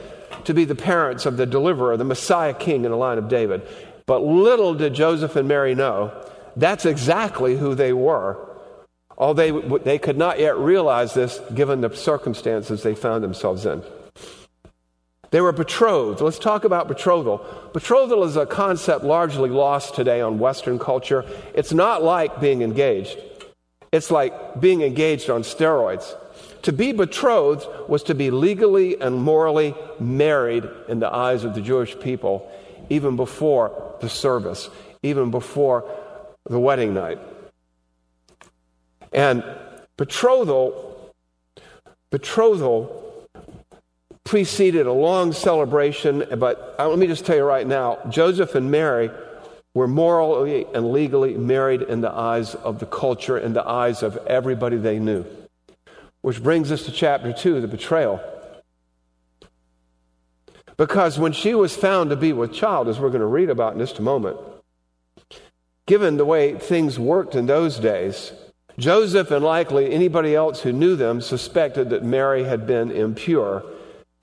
to 0.45 0.53
be 0.53 0.65
the 0.65 0.75
parents 0.75 1.25
of 1.25 1.37
the 1.37 1.47
deliverer, 1.47 1.97
the 1.97 2.05
Messiah 2.05 2.55
king 2.55 2.85
in 2.85 2.91
the 2.91 2.97
line 2.97 3.19
of 3.19 3.29
David. 3.29 3.63
But 4.07 4.25
little 4.25 4.75
did 4.75 4.95
Joseph 4.95 5.37
and 5.37 5.47
Mary 5.47 5.77
know 5.77 6.13
that's 6.57 6.85
exactly 6.85 7.57
who 7.57 7.75
they 7.75 7.93
were. 7.93 8.49
Although 9.17 9.61
they, 9.61 9.79
they 9.79 9.99
could 9.99 10.17
not 10.17 10.41
yet 10.41 10.57
realize 10.57 11.15
this 11.15 11.41
given 11.55 11.81
the 11.81 11.95
circumstances 11.95 12.83
they 12.83 12.95
found 12.95 13.23
themselves 13.23 13.67
in. 13.67 13.83
They 15.31 15.41
were 15.41 15.53
betrothed. 15.53 16.21
Let's 16.21 16.39
talk 16.39 16.65
about 16.65 16.89
betrothal. 16.89 17.45
Betrothal 17.73 18.25
is 18.25 18.37
a 18.37 18.45
concept 18.45 19.03
largely 19.03 19.49
lost 19.49 19.95
today 19.95 20.21
on 20.21 20.39
Western 20.39 20.79
culture. 20.79 21.25
It's 21.55 21.73
not 21.73 22.03
like 22.03 22.41
being 22.41 22.61
engaged, 22.63 23.19
it's 23.93 24.11
like 24.11 24.61
being 24.61 24.83
engaged 24.83 25.31
on 25.31 25.43
steroids. 25.43 26.15
To 26.63 26.73
be 26.73 26.93
betrothed 26.93 27.67
was 27.89 28.05
to 28.05 28.15
be 28.15 28.31
legally 28.31 29.01
and 29.01 29.17
morally 29.17 29.75
married 29.99 30.69
in 30.87 31.01
the 31.01 31.13
eyes 31.13 31.45
of 31.45 31.55
the 31.55 31.61
Jewish 31.61 31.99
people, 31.99 32.49
even 32.89 33.17
before 33.17 33.97
the 34.01 34.09
service, 34.09 34.71
even 35.03 35.31
before 35.31 35.91
the 36.45 36.59
wedding 36.59 36.95
night. 36.95 37.19
And 39.13 39.45
betrothal, 39.97 41.15
betrothal 42.11 43.29
preceded 44.25 44.87
a 44.87 44.93
long 44.93 45.33
celebration, 45.33 46.25
but 46.39 46.75
uh, 46.79 46.89
let 46.89 46.99
me 46.99 47.07
just 47.07 47.27
tell 47.27 47.37
you 47.37 47.45
right 47.45 47.67
now 47.67 47.99
Joseph 48.09 48.55
and 48.55 48.71
Mary 48.71 49.11
were 49.75 49.89
morally 49.89 50.67
and 50.75 50.93
legally 50.93 51.35
married 51.35 51.83
in 51.83 52.01
the 52.01 52.11
eyes 52.11 52.55
of 52.55 52.79
the 52.79 52.87
culture, 52.87 53.39
in 53.39 53.53
the 53.53 53.67
eyes 53.67 54.03
of 54.03 54.17
everybody 54.27 54.77
they 54.77 54.99
knew. 54.99 55.25
Which 56.21 56.43
brings 56.43 56.71
us 56.71 56.85
to 56.85 56.93
chapter 56.93 57.33
2, 57.33 57.61
the 57.61 57.69
betrayal. 57.69 58.21
Because 60.77 61.19
when 61.19 61.33
she 61.33 61.55
was 61.55 61.77
found 61.77 62.11
to 62.11 62.17
be 62.17 62.33
with 62.33 62.53
child, 62.53 62.89
as 62.89 62.99
we're 62.99 63.09
going 63.09 63.21
to 63.21 63.27
read 63.27 63.51
about 63.51 63.75
in 63.75 63.79
just 63.79 63.99
a 63.99 64.03
moment, 64.03 64.37
given 65.87 66.17
the 66.17 66.25
way 66.25 66.55
things 66.55 66.99
worked 66.99 67.35
in 67.35 67.47
those 67.47 67.79
days, 67.79 68.33
Joseph 68.79 69.31
and 69.31 69.45
likely 69.45 69.93
anybody 69.93 70.35
else 70.35 70.61
who 70.61 70.73
knew 70.73 70.97
them 70.97 71.21
suspected 71.21 71.91
that 71.91 72.05
Mary 72.05 72.45
had 72.45 72.67
been 72.67 72.91
impure 72.91 73.65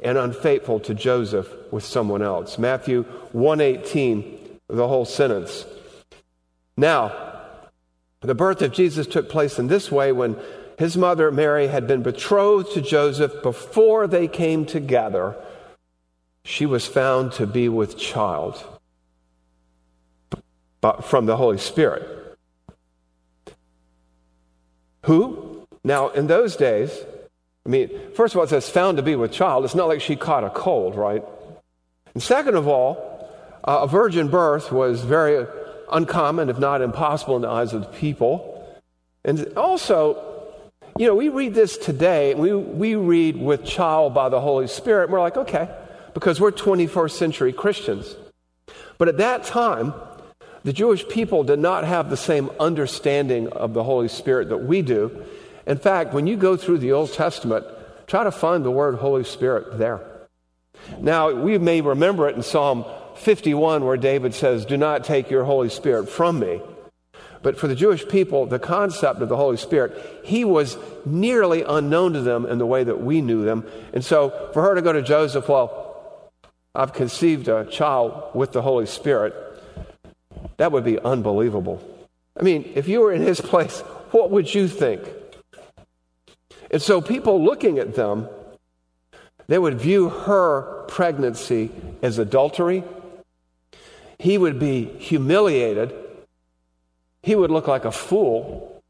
and 0.01 0.17
unfaithful 0.17 0.79
to 0.79 0.93
Joseph 0.93 1.47
with 1.71 1.83
someone 1.83 2.21
else. 2.21 2.57
Matthew 2.57 3.03
118, 3.33 4.59
the 4.67 4.87
whole 4.87 5.05
sentence. 5.05 5.65
Now, 6.77 7.41
the 8.21 8.35
birth 8.35 8.61
of 8.61 8.71
Jesus 8.71 9.05
took 9.07 9.29
place 9.29 9.59
in 9.59 9.67
this 9.67 9.91
way 9.91 10.11
when 10.11 10.37
his 10.77 10.97
mother 10.97 11.29
Mary 11.31 11.67
had 11.67 11.87
been 11.87 12.01
betrothed 12.01 12.73
to 12.73 12.81
Joseph 12.81 13.43
before 13.43 14.07
they 14.07 14.27
came 14.27 14.65
together. 14.65 15.35
She 16.43 16.65
was 16.65 16.87
found 16.87 17.33
to 17.33 17.45
be 17.45 17.69
with 17.69 17.97
child 17.97 18.78
from 21.03 21.25
the 21.25 21.35
Holy 21.35 21.57
Spirit. 21.57 22.37
Who? 25.05 25.67
Now, 25.83 26.09
in 26.09 26.27
those 26.27 26.55
days, 26.55 26.91
I 27.65 27.69
mean, 27.69 27.89
first 28.15 28.33
of 28.33 28.37
all, 28.37 28.43
it 28.43 28.49
says 28.49 28.69
found 28.69 28.97
to 28.97 29.03
be 29.03 29.15
with 29.15 29.31
child. 29.31 29.65
It's 29.65 29.75
not 29.75 29.87
like 29.87 30.01
she 30.01 30.15
caught 30.15 30.43
a 30.43 30.49
cold, 30.49 30.95
right? 30.95 31.23
And 32.13 32.23
second 32.23 32.55
of 32.55 32.67
all, 32.67 33.29
uh, 33.63 33.81
a 33.83 33.87
virgin 33.87 34.29
birth 34.29 34.71
was 34.71 35.03
very 35.03 35.45
uncommon, 35.91 36.49
if 36.49 36.57
not 36.57 36.81
impossible, 36.81 37.35
in 37.35 37.41
the 37.41 37.49
eyes 37.49 37.73
of 37.73 37.81
the 37.81 37.87
people. 37.87 38.55
And 39.23 39.53
also, 39.57 40.53
you 40.97 41.07
know, 41.07 41.15
we 41.15 41.29
read 41.29 41.53
this 41.53 41.77
today, 41.77 42.33
we, 42.33 42.53
we 42.53 42.95
read 42.95 43.37
with 43.37 43.65
child 43.65 44.13
by 44.13 44.29
the 44.29 44.39
Holy 44.39 44.67
Spirit, 44.67 45.05
and 45.05 45.13
we're 45.13 45.19
like, 45.19 45.37
okay, 45.37 45.69
because 46.13 46.39
we're 46.41 46.51
21st 46.51 47.11
century 47.11 47.53
Christians. 47.53 48.15
But 48.97 49.07
at 49.07 49.17
that 49.17 49.43
time, 49.43 49.93
the 50.63 50.73
Jewish 50.73 51.07
people 51.07 51.43
did 51.43 51.59
not 51.59 51.85
have 51.85 52.09
the 52.09 52.17
same 52.17 52.49
understanding 52.59 53.47
of 53.49 53.73
the 53.73 53.83
Holy 53.83 54.07
Spirit 54.07 54.49
that 54.49 54.63
we 54.63 54.81
do. 54.81 55.25
In 55.65 55.77
fact, 55.77 56.13
when 56.13 56.27
you 56.27 56.35
go 56.35 56.57
through 56.57 56.79
the 56.79 56.91
Old 56.91 57.13
Testament, 57.13 57.65
try 58.07 58.23
to 58.23 58.31
find 58.31 58.65
the 58.65 58.71
word 58.71 58.95
Holy 58.95 59.23
Spirit 59.23 59.77
there. 59.77 60.01
Now, 60.99 61.31
we 61.31 61.57
may 61.57 61.81
remember 61.81 62.27
it 62.27 62.35
in 62.35 62.43
Psalm 62.43 62.85
51 63.15 63.85
where 63.85 63.97
David 63.97 64.33
says, 64.33 64.65
Do 64.65 64.77
not 64.77 65.03
take 65.03 65.29
your 65.29 65.43
Holy 65.43 65.69
Spirit 65.69 66.09
from 66.09 66.39
me. 66.39 66.61
But 67.41 67.57
for 67.57 67.67
the 67.67 67.75
Jewish 67.75 68.07
people, 68.07 68.45
the 68.45 68.59
concept 68.59 69.21
of 69.21 69.29
the 69.29 69.37
Holy 69.37 69.57
Spirit, 69.57 70.21
he 70.25 70.43
was 70.43 70.77
nearly 71.05 71.63
unknown 71.63 72.13
to 72.13 72.21
them 72.21 72.45
in 72.45 72.57
the 72.57 72.65
way 72.65 72.83
that 72.83 73.01
we 73.01 73.21
knew 73.21 73.45
them. 73.45 73.65
And 73.93 74.03
so 74.03 74.49
for 74.53 74.61
her 74.61 74.75
to 74.75 74.81
go 74.81 74.91
to 74.91 75.01
Joseph, 75.01 75.47
well, 75.47 76.31
I've 76.75 76.93
conceived 76.93 77.47
a 77.47 77.65
child 77.65 78.31
with 78.33 78.51
the 78.51 78.61
Holy 78.61 78.85
Spirit, 78.85 79.33
that 80.59 80.73
would 80.73 80.83
be 80.83 80.99
unbelievable. 80.99 81.81
I 82.37 82.43
mean, 82.43 82.69
if 82.75 82.89
you 82.89 82.99
were 82.99 83.13
in 83.13 83.21
his 83.21 83.39
place, 83.39 83.79
what 84.11 84.29
would 84.29 84.53
you 84.53 84.67
think? 84.67 85.01
And 86.69 86.81
so 86.81 86.99
people 86.99 87.41
looking 87.41 87.79
at 87.79 87.95
them, 87.95 88.27
they 89.47 89.57
would 89.57 89.79
view 89.79 90.09
her 90.09 90.83
pregnancy 90.89 91.71
as 92.01 92.19
adultery. 92.19 92.83
He 94.19 94.37
would 94.37 94.59
be 94.59 94.83
humiliated. 94.83 95.93
He 97.23 97.35
would 97.35 97.51
look 97.51 97.67
like 97.67 97.85
a 97.85 97.91
fool. 97.91 98.83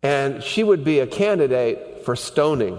And 0.00 0.44
she 0.44 0.62
would 0.62 0.84
be 0.84 1.00
a 1.00 1.08
candidate 1.08 2.04
for 2.04 2.14
stoning. 2.14 2.78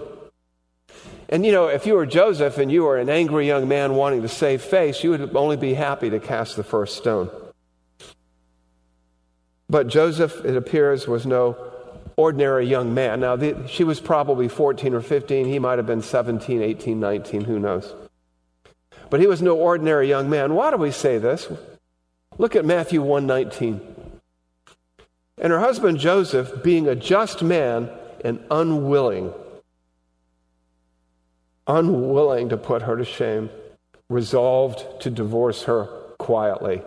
And 1.27 1.45
you 1.45 1.51
know, 1.51 1.67
if 1.67 1.85
you 1.85 1.95
were 1.95 2.05
Joseph 2.05 2.59
and 2.59 2.71
you 2.71 2.83
were 2.83 2.97
an 2.97 3.09
angry 3.09 3.45
young 3.45 3.67
man 3.67 3.95
wanting 3.95 4.21
to 4.21 4.29
save 4.29 4.61
face, 4.61 5.03
you 5.03 5.09
would 5.09 5.35
only 5.35 5.57
be 5.57 5.73
happy 5.73 6.09
to 6.11 6.21
cast 6.21 6.55
the 6.55 6.63
first 6.63 6.95
stone. 6.95 7.29
But 9.73 9.87
Joseph, 9.87 10.45
it 10.45 10.55
appears, 10.55 11.07
was 11.07 11.25
no 11.25 11.57
ordinary 12.15 12.67
young 12.67 12.93
man. 12.93 13.21
Now, 13.21 13.35
the, 13.35 13.67
she 13.67 13.83
was 13.83 13.99
probably 13.99 14.47
14 14.47 14.93
or 14.93 15.01
15. 15.01 15.47
He 15.47 15.57
might 15.57 15.79
have 15.79 15.87
been 15.87 16.03
17, 16.03 16.61
18, 16.61 16.99
19, 16.99 17.45
who 17.45 17.57
knows. 17.57 17.91
But 19.09 19.19
he 19.19 19.25
was 19.25 19.41
no 19.41 19.57
ordinary 19.57 20.07
young 20.07 20.29
man. 20.29 20.53
Why 20.53 20.69
do 20.69 20.77
we 20.77 20.91
say 20.91 21.17
this? 21.17 21.51
Look 22.37 22.55
at 22.55 22.65
Matthew 22.65 23.01
119. 23.01 23.81
And 25.39 25.51
her 25.51 25.59
husband 25.59 25.97
Joseph, 25.97 26.61
being 26.61 26.87
a 26.87 26.93
just 26.93 27.41
man 27.41 27.89
and 28.23 28.45
unwilling, 28.51 29.33
unwilling 31.65 32.49
to 32.49 32.57
put 32.57 32.83
her 32.83 32.95
to 32.95 33.05
shame, 33.05 33.49
resolved 34.07 35.01
to 35.01 35.09
divorce 35.09 35.63
her 35.63 35.85
quietly. 36.19 36.83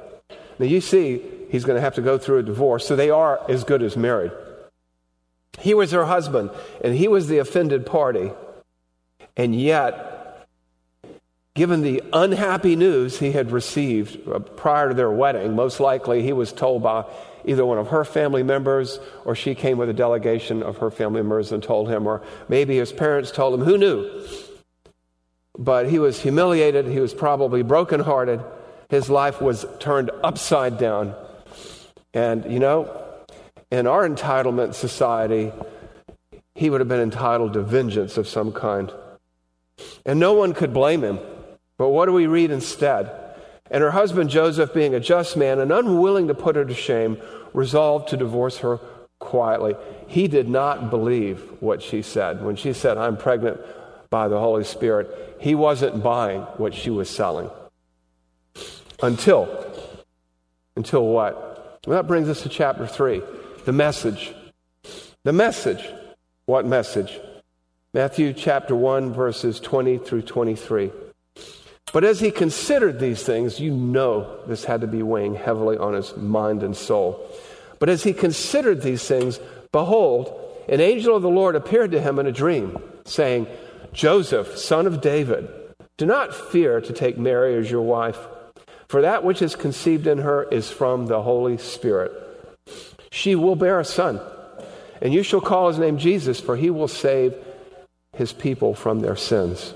Now 0.60 0.66
you 0.66 0.80
see, 0.80 1.32
he's 1.48 1.64
going 1.64 1.76
to 1.76 1.82
have 1.82 1.94
to 1.94 2.02
go 2.02 2.18
through 2.18 2.38
a 2.38 2.42
divorce, 2.42 2.86
so 2.86 2.96
they 2.96 3.10
are 3.10 3.40
as 3.48 3.64
good 3.64 3.82
as 3.82 3.96
married. 3.96 4.32
He 5.58 5.74
was 5.74 5.92
her 5.92 6.04
husband, 6.04 6.50
and 6.84 6.94
he 6.94 7.08
was 7.08 7.28
the 7.28 7.38
offended 7.38 7.86
party. 7.86 8.30
And 9.36 9.58
yet, 9.58 10.46
given 11.54 11.82
the 11.82 12.02
unhappy 12.12 12.76
news 12.76 13.18
he 13.18 13.32
had 13.32 13.50
received 13.50 14.28
uh, 14.28 14.38
prior 14.38 14.88
to 14.88 14.94
their 14.94 15.10
wedding, 15.10 15.54
most 15.54 15.80
likely 15.80 16.22
he 16.22 16.32
was 16.32 16.52
told 16.52 16.82
by 16.82 17.04
either 17.44 17.64
one 17.64 17.78
of 17.78 17.88
her 17.88 18.04
family 18.04 18.42
members 18.42 18.98
or 19.24 19.34
she 19.34 19.54
came 19.54 19.78
with 19.78 19.88
a 19.88 19.94
delegation 19.94 20.62
of 20.62 20.78
her 20.78 20.90
family 20.90 21.22
members 21.22 21.52
and 21.52 21.62
told 21.62 21.88
him, 21.88 22.06
or 22.06 22.22
maybe 22.48 22.76
his 22.76 22.92
parents 22.92 23.30
told 23.30 23.58
him, 23.58 23.64
who 23.64 23.78
knew? 23.78 24.26
But 25.58 25.88
he 25.88 25.98
was 25.98 26.20
humiliated, 26.20 26.86
he 26.86 27.00
was 27.00 27.14
probably 27.14 27.62
brokenhearted, 27.62 28.42
his 28.90 29.08
life 29.08 29.40
was 29.40 29.64
turned 29.80 30.10
upside 30.22 30.76
down. 30.78 31.14
And, 32.16 32.50
you 32.50 32.58
know, 32.58 32.90
in 33.70 33.86
our 33.86 34.08
entitlement 34.08 34.72
society, 34.72 35.52
he 36.54 36.70
would 36.70 36.80
have 36.80 36.88
been 36.88 36.98
entitled 36.98 37.52
to 37.52 37.62
vengeance 37.62 38.16
of 38.16 38.26
some 38.26 38.52
kind. 38.52 38.90
And 40.06 40.18
no 40.18 40.32
one 40.32 40.54
could 40.54 40.72
blame 40.72 41.04
him. 41.04 41.18
But 41.76 41.90
what 41.90 42.06
do 42.06 42.14
we 42.14 42.26
read 42.26 42.50
instead? 42.50 43.12
And 43.70 43.82
her 43.82 43.90
husband 43.90 44.30
Joseph, 44.30 44.72
being 44.72 44.94
a 44.94 45.00
just 45.00 45.36
man 45.36 45.60
and 45.60 45.70
unwilling 45.70 46.28
to 46.28 46.34
put 46.34 46.56
her 46.56 46.64
to 46.64 46.72
shame, 46.72 47.18
resolved 47.52 48.08
to 48.08 48.16
divorce 48.16 48.56
her 48.60 48.80
quietly. 49.18 49.74
He 50.06 50.26
did 50.26 50.48
not 50.48 50.88
believe 50.88 51.42
what 51.60 51.82
she 51.82 52.00
said. 52.00 52.42
When 52.42 52.56
she 52.56 52.72
said, 52.72 52.96
I'm 52.96 53.18
pregnant 53.18 53.60
by 54.08 54.28
the 54.28 54.38
Holy 54.38 54.64
Spirit, 54.64 55.36
he 55.38 55.54
wasn't 55.54 56.02
buying 56.02 56.40
what 56.56 56.72
she 56.72 56.88
was 56.88 57.10
selling. 57.10 57.50
Until, 59.02 59.50
until 60.76 61.04
what? 61.04 61.45
Well, 61.86 62.02
that 62.02 62.08
brings 62.08 62.28
us 62.28 62.42
to 62.42 62.48
chapter 62.48 62.86
3 62.86 63.22
the 63.64 63.72
message. 63.72 64.34
The 65.22 65.32
message. 65.32 65.88
What 66.44 66.66
message? 66.66 67.18
Matthew 67.94 68.32
chapter 68.32 68.76
1, 68.76 69.12
verses 69.12 69.58
20 69.60 69.98
through 69.98 70.22
23. 70.22 70.90
But 71.92 72.04
as 72.04 72.20
he 72.20 72.30
considered 72.30 73.00
these 73.00 73.22
things, 73.22 73.58
you 73.58 73.72
know 73.72 74.44
this 74.46 74.64
had 74.64 74.80
to 74.82 74.86
be 74.86 75.02
weighing 75.02 75.34
heavily 75.34 75.76
on 75.78 75.94
his 75.94 76.16
mind 76.16 76.62
and 76.62 76.76
soul. 76.76 77.24
But 77.78 77.88
as 77.88 78.02
he 78.02 78.12
considered 78.12 78.82
these 78.82 79.06
things, 79.06 79.40
behold, 79.72 80.32
an 80.68 80.80
angel 80.80 81.16
of 81.16 81.22
the 81.22 81.28
Lord 81.28 81.54
appeared 81.54 81.92
to 81.92 82.00
him 82.00 82.18
in 82.18 82.26
a 82.26 82.32
dream, 82.32 82.78
saying, 83.04 83.46
Joseph, 83.92 84.58
son 84.58 84.86
of 84.86 85.00
David, 85.00 85.48
do 85.96 86.04
not 86.06 86.34
fear 86.34 86.80
to 86.80 86.92
take 86.92 87.16
Mary 87.16 87.56
as 87.56 87.70
your 87.70 87.82
wife, 87.82 88.18
for 88.88 89.02
that 89.02 89.24
which 89.24 89.42
is 89.42 89.56
conceived 89.56 90.06
in 90.06 90.18
her 90.18 90.44
is 90.44 90.70
from 90.70 91.06
the 91.06 91.22
Holy 91.22 91.58
Spirit. 91.58 92.12
She 93.10 93.34
will 93.34 93.56
bear 93.56 93.80
a 93.80 93.84
son, 93.84 94.20
and 95.00 95.12
you 95.12 95.22
shall 95.22 95.40
call 95.40 95.68
his 95.68 95.78
name 95.78 95.98
Jesus, 95.98 96.40
for 96.40 96.56
he 96.56 96.70
will 96.70 96.88
save 96.88 97.34
his 98.12 98.32
people 98.32 98.74
from 98.74 99.00
their 99.00 99.16
sins. 99.16 99.74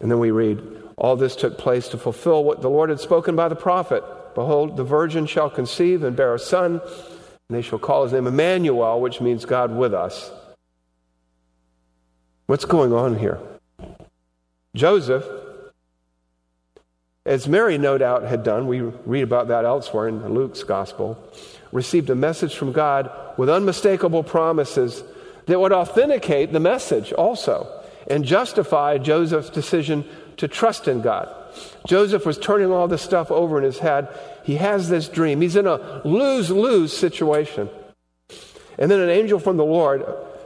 And 0.00 0.10
then 0.10 0.18
we 0.18 0.30
read, 0.30 0.60
All 0.96 1.16
this 1.16 1.36
took 1.36 1.58
place 1.58 1.88
to 1.88 1.98
fulfill 1.98 2.44
what 2.44 2.62
the 2.62 2.70
Lord 2.70 2.90
had 2.90 3.00
spoken 3.00 3.36
by 3.36 3.48
the 3.48 3.56
prophet. 3.56 4.02
Behold, 4.34 4.76
the 4.76 4.84
virgin 4.84 5.26
shall 5.26 5.50
conceive 5.50 6.02
and 6.02 6.16
bear 6.16 6.34
a 6.34 6.38
son, 6.38 6.80
and 6.80 7.56
they 7.56 7.62
shall 7.62 7.78
call 7.78 8.04
his 8.04 8.12
name 8.12 8.26
Emmanuel, 8.26 9.00
which 9.00 9.20
means 9.20 9.44
God 9.44 9.74
with 9.74 9.92
us. 9.92 10.30
What's 12.46 12.64
going 12.64 12.92
on 12.92 13.18
here? 13.18 13.38
Joseph, 14.74 15.24
as 17.26 17.46
Mary 17.46 17.76
no 17.76 17.98
doubt 17.98 18.24
had 18.24 18.42
done, 18.42 18.66
we 18.66 18.80
read 18.80 19.22
about 19.22 19.48
that 19.48 19.64
elsewhere 19.64 20.08
in 20.08 20.34
Luke's 20.34 20.62
gospel, 20.62 21.22
received 21.70 22.10
a 22.10 22.14
message 22.14 22.56
from 22.56 22.72
God 22.72 23.10
with 23.36 23.50
unmistakable 23.50 24.22
promises 24.22 25.02
that 25.46 25.60
would 25.60 25.72
authenticate 25.72 26.52
the 26.52 26.60
message 26.60 27.12
also 27.12 27.68
and 28.08 28.24
justify 28.24 28.98
Joseph's 28.98 29.50
decision 29.50 30.04
to 30.38 30.48
trust 30.48 30.88
in 30.88 31.02
God. 31.02 31.28
Joseph 31.86 32.24
was 32.24 32.38
turning 32.38 32.70
all 32.70 32.88
this 32.88 33.02
stuff 33.02 33.30
over 33.30 33.58
in 33.58 33.64
his 33.64 33.78
head. 33.78 34.08
He 34.44 34.56
has 34.56 34.88
this 34.88 35.08
dream. 35.08 35.40
He's 35.40 35.56
in 35.56 35.66
a 35.66 36.00
lose 36.04 36.50
lose 36.50 36.96
situation. 36.96 37.68
And 38.78 38.90
then 38.90 39.00
an 39.00 39.10
angel 39.10 39.38
from 39.38 39.58
the 39.58 39.64
Lord 39.64 40.04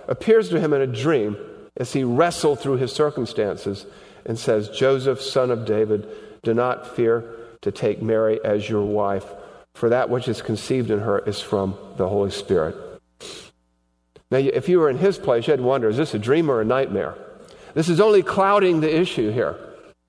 appears 0.08 0.48
to 0.48 0.60
him 0.60 0.72
in 0.72 0.80
a 0.80 0.87
dream 0.87 1.37
as 1.76 1.92
he 1.92 2.02
wrestled 2.02 2.60
through 2.60 2.78
his 2.78 2.92
circumstances 2.92 3.87
and 4.26 4.38
says, 4.38 4.68
Joseph, 4.68 5.20
son 5.20 5.50
of 5.50 5.64
David, 5.64 6.08
do 6.44 6.54
not 6.54 6.94
fear 6.94 7.24
to 7.62 7.72
take 7.72 8.02
Mary 8.02 8.38
as 8.44 8.68
your 8.68 8.85
wife 8.85 9.24
for 9.74 9.88
that 9.88 10.09
which 10.09 10.28
is 10.28 10.40
conceived 10.40 10.90
in 10.90 11.00
her 11.00 11.18
is 11.18 11.40
from 11.40 11.76
the 11.96 12.09
Holy 12.09 12.30
Spirit. 12.30 12.76
Now, 14.30 14.38
if 14.38 14.68
you 14.68 14.78
were 14.78 14.88
in 14.88 14.98
his 14.98 15.18
place, 15.18 15.46
you'd 15.48 15.61
wonder 15.61 15.88
is 15.88 15.96
this 15.96 16.14
a 16.14 16.18
dream 16.18 16.50
or 16.50 16.61
a 16.61 16.64
nightmare? 16.64 17.16
This 17.74 17.88
is 17.88 18.00
only 18.00 18.22
clouding 18.22 18.80
the 18.80 19.00
issue 19.00 19.30
here, 19.33 19.57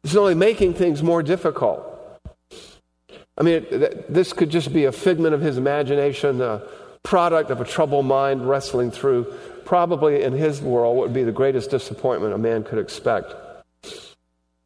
this 0.03 0.11
is 0.11 0.17
only 0.17 0.35
making 0.35 0.75
things 0.75 1.01
more 1.01 1.23
difficult. 1.23 1.91
I 3.37 3.43
mean, 3.43 3.65
this 4.07 4.31
could 4.31 4.49
just 4.49 4.71
be 4.71 4.85
a 4.85 4.93
figment 4.93 5.33
of 5.33 5.41
his 5.41 5.57
imagination, 5.57 6.41
a 6.41 6.61
product 7.03 7.49
of 7.49 7.59
a 7.59 7.65
troubled 7.65 8.05
mind 8.05 8.47
wrestling 8.47 8.91
through, 8.91 9.33
probably 9.65 10.23
in 10.23 10.31
his 10.31 10.61
world, 10.61 10.95
what 10.95 11.07
would 11.07 11.13
be 11.13 11.23
the 11.23 11.33
greatest 11.33 11.69
disappointment 11.69 12.33
a 12.33 12.37
man 12.37 12.63
could 12.63 12.79
expect. 12.79 13.33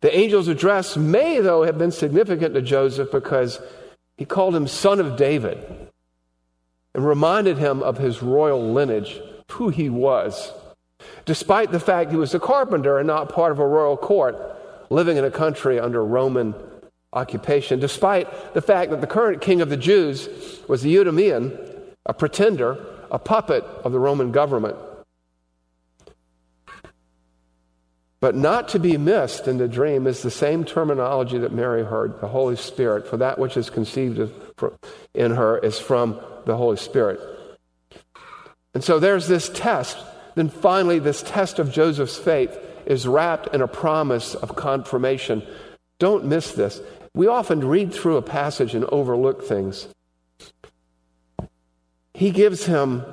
The 0.01 0.15
angel's 0.15 0.47
address 0.47 0.95
may, 0.95 1.39
though, 1.39 1.63
have 1.63 1.77
been 1.77 1.91
significant 1.91 2.53
to 2.53 2.61
Joseph 2.61 3.11
because 3.11 3.59
he 4.17 4.25
called 4.25 4.55
him 4.55 4.67
son 4.67 4.99
of 4.99 5.17
David 5.17 5.57
and 6.93 7.05
reminded 7.05 7.57
him 7.57 7.83
of 7.83 7.97
his 7.97 8.23
royal 8.23 8.71
lineage, 8.73 9.19
who 9.51 9.69
he 9.69 9.89
was. 9.89 10.53
Despite 11.25 11.71
the 11.71 11.79
fact 11.79 12.11
he 12.11 12.17
was 12.17 12.33
a 12.33 12.39
carpenter 12.39 12.97
and 12.97 13.07
not 13.07 13.29
part 13.29 13.51
of 13.51 13.59
a 13.59 13.67
royal 13.67 13.97
court, 13.97 14.37
living 14.89 15.17
in 15.17 15.25
a 15.25 15.31
country 15.31 15.79
under 15.79 16.03
Roman 16.03 16.55
occupation, 17.13 17.79
despite 17.79 18.53
the 18.53 18.61
fact 18.61 18.91
that 18.91 19.01
the 19.01 19.07
current 19.07 19.41
king 19.41 19.61
of 19.61 19.69
the 19.69 19.77
Jews 19.77 20.29
was 20.67 20.81
the 20.81 20.95
Idumean, 20.95 21.57
a 22.05 22.13
pretender, 22.13 22.77
a 23.11 23.19
puppet 23.19 23.63
of 23.83 23.91
the 23.91 23.99
Roman 23.99 24.31
government. 24.31 24.75
But 28.21 28.35
not 28.35 28.67
to 28.69 28.79
be 28.79 28.97
missed 28.97 29.47
in 29.47 29.57
the 29.57 29.67
dream 29.67 30.05
is 30.05 30.21
the 30.21 30.31
same 30.31 30.65
terminology 30.65 31.37
that 31.37 31.53
Mary 31.53 31.85
heard 31.85 32.19
the 32.19 32.27
Holy 32.27 32.57
Spirit, 32.57 33.07
for 33.07 33.17
that 33.17 33.39
which 33.39 33.55
is 33.55 33.69
conceived 33.69 34.19
in 35.13 35.31
her 35.31 35.57
is 35.57 35.79
from 35.79 36.19
the 36.45 36.57
Holy 36.57 36.75
Spirit. 36.75 37.19
And 38.73 38.83
so 38.83 38.99
there's 38.99 39.27
this 39.27 39.49
test. 39.49 39.97
Then 40.35 40.49
finally, 40.49 40.99
this 40.99 41.23
test 41.23 41.59
of 41.59 41.71
Joseph's 41.71 42.17
faith 42.17 42.57
is 42.85 43.07
wrapped 43.07 43.53
in 43.53 43.61
a 43.61 43.67
promise 43.67 44.35
of 44.35 44.55
confirmation. 44.55 45.41
Don't 45.97 46.25
miss 46.25 46.51
this. 46.51 46.81
We 47.13 47.27
often 47.27 47.65
read 47.65 47.93
through 47.93 48.17
a 48.17 48.21
passage 48.21 48.75
and 48.75 48.85
overlook 48.85 49.43
things. 49.43 49.87
He 52.13 52.31
gives 52.31 52.65
him 52.65 53.05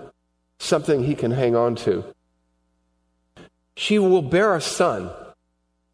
something 0.58 1.04
he 1.04 1.14
can 1.14 1.30
hang 1.30 1.54
on 1.54 1.76
to. 1.76 2.04
She 3.76 3.98
will 3.98 4.22
bear 4.22 4.56
a 4.56 4.60
son, 4.60 5.10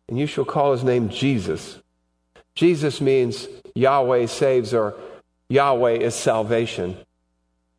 and 0.09 0.18
you 0.18 0.27
shall 0.27 0.45
call 0.45 0.73
his 0.73 0.85
name 0.85 1.09
Jesus. 1.09 1.79
Jesus 2.55 3.01
means 3.01 3.49
Yahweh 3.75 4.27
saves, 4.27 4.73
or 4.73 4.95
Yahweh 5.49 5.95
is 5.95 6.14
salvation. 6.14 6.97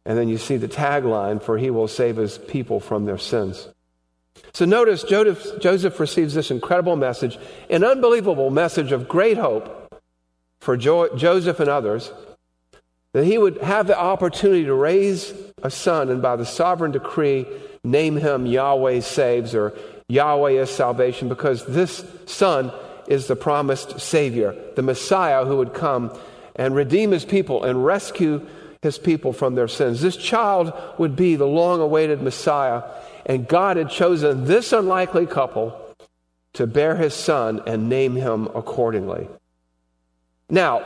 And 0.06 0.18
then 0.18 0.28
you 0.28 0.38
see 0.38 0.58
the 0.58 0.68
tagline, 0.68 1.42
for 1.42 1.58
he 1.58 1.70
will 1.70 1.88
save 1.88 2.18
his 2.18 2.38
people 2.38 2.82
from 2.82 3.06
their 3.06 3.18
sins. 3.18 3.70
So 4.54 4.66
notice 4.66 5.04
Joseph, 5.04 6.00
receives 6.00 6.34
this 6.34 6.52
incredible 6.52 6.98
message, 6.98 7.38
an 7.70 7.84
unbelievable 7.84 8.50
message 8.50 8.92
of 8.92 9.08
great 9.08 9.38
hope 9.38 9.94
for 10.60 10.76
jo- 10.76 11.16
Joseph 11.16 11.60
and 11.60 11.70
others, 11.70 12.12
that 13.14 13.26
he 13.26 13.38
would 13.38 13.60
have 13.60 13.88
the 13.88 13.98
opportunity 13.98 14.66
to 14.66 14.74
raise 14.74 15.34
a 15.62 15.70
son 15.70 16.10
and 16.10 16.22
by 16.22 16.36
the 16.36 16.46
sovereign 16.46 16.92
decree 16.92 17.46
name 17.84 18.18
him 18.18 18.46
Yahweh 18.46 19.00
saves 19.02 19.54
or 19.54 19.74
Yahweh 20.14 20.52
is 20.52 20.70
salvation 20.70 21.28
because 21.28 21.66
this 21.66 22.06
Son 22.28 22.72
is 23.08 23.28
the 23.28 23.36
promised 23.36 24.00
Savior, 24.00 24.56
the 24.76 24.84
Messiah 24.84 25.44
who 25.44 25.58
would 25.58 25.74
come 25.74 26.16
and 26.56 26.76
redeem 26.76 27.12
his 27.12 27.26
people 27.26 27.64
and 27.64 27.84
rescue 27.84 28.46
his 28.84 29.00
people 29.00 29.34
from 29.34 29.56
their 29.56 29.68
sins. 29.68 30.02
This 30.02 30.16
child 30.16 30.72
would 31.00 31.16
be 31.16 31.36
the 31.36 31.48
long 31.48 31.82
awaited 31.82 32.22
Messiah, 32.22 32.84
and 33.26 33.48
God 33.48 33.78
had 33.78 33.90
chosen 33.90 34.46
this 34.46 34.72
unlikely 34.72 35.26
couple 35.26 35.80
to 36.54 36.68
bear 36.68 36.96
his 36.96 37.16
son 37.16 37.64
and 37.66 37.90
name 37.90 38.16
him 38.16 38.48
accordingly. 38.54 39.28
Now, 40.48 40.86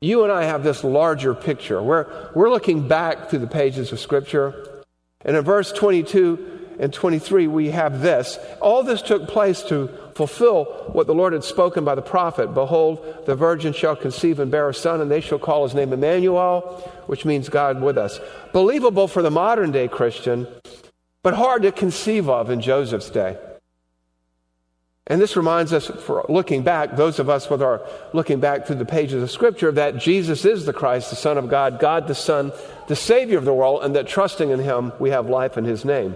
you 0.00 0.22
and 0.22 0.30
I 0.30 0.44
have 0.44 0.62
this 0.62 0.84
larger 0.84 1.34
picture. 1.34 1.82
We're, 1.82 2.30
we're 2.34 2.50
looking 2.50 2.86
back 2.86 3.28
through 3.28 3.40
the 3.40 3.48
pages 3.48 3.90
of 3.90 3.98
Scripture, 3.98 4.84
and 5.22 5.36
in 5.36 5.44
verse 5.44 5.72
22 5.72 6.59
and 6.80 6.92
23, 6.94 7.46
we 7.46 7.70
have 7.70 8.00
this. 8.00 8.38
All 8.60 8.82
this 8.82 9.02
took 9.02 9.28
place 9.28 9.62
to 9.64 9.88
fulfill 10.14 10.64
what 10.92 11.06
the 11.06 11.14
Lord 11.14 11.34
had 11.34 11.44
spoken 11.44 11.84
by 11.84 11.94
the 11.94 12.00
prophet. 12.00 12.54
Behold, 12.54 13.22
the 13.26 13.36
virgin 13.36 13.74
shall 13.74 13.94
conceive 13.94 14.40
and 14.40 14.50
bear 14.50 14.68
a 14.68 14.74
son, 14.74 15.02
and 15.02 15.10
they 15.10 15.20
shall 15.20 15.38
call 15.38 15.64
his 15.64 15.74
name 15.74 15.92
Emmanuel, 15.92 16.60
which 17.06 17.26
means 17.26 17.50
God 17.50 17.82
with 17.82 17.98
us. 17.98 18.18
Believable 18.54 19.08
for 19.08 19.20
the 19.20 19.30
modern 19.30 19.72
day 19.72 19.88
Christian, 19.88 20.46
but 21.22 21.34
hard 21.34 21.62
to 21.62 21.72
conceive 21.72 22.30
of 22.30 22.48
in 22.48 22.62
Joseph's 22.62 23.10
day. 23.10 23.36
And 25.06 25.20
this 25.20 25.36
reminds 25.36 25.72
us, 25.72 25.88
for 25.88 26.24
looking 26.28 26.62
back, 26.62 26.96
those 26.96 27.18
of 27.18 27.28
us 27.28 27.50
with 27.50 27.60
our 27.62 27.86
looking 28.14 28.40
back 28.40 28.66
through 28.66 28.76
the 28.76 28.84
pages 28.84 29.22
of 29.22 29.30
Scripture, 29.30 29.72
that 29.72 29.98
Jesus 29.98 30.44
is 30.44 30.64
the 30.64 30.72
Christ, 30.72 31.10
the 31.10 31.16
Son 31.16 31.36
of 31.36 31.50
God, 31.50 31.78
God 31.78 32.06
the 32.06 32.14
Son, 32.14 32.52
the 32.86 32.96
Savior 32.96 33.36
of 33.36 33.44
the 33.44 33.52
world, 33.52 33.82
and 33.82 33.96
that 33.96 34.06
trusting 34.06 34.50
in 34.50 34.60
Him, 34.60 34.92
we 34.98 35.10
have 35.10 35.28
life 35.28 35.58
in 35.58 35.64
His 35.64 35.84
name. 35.84 36.14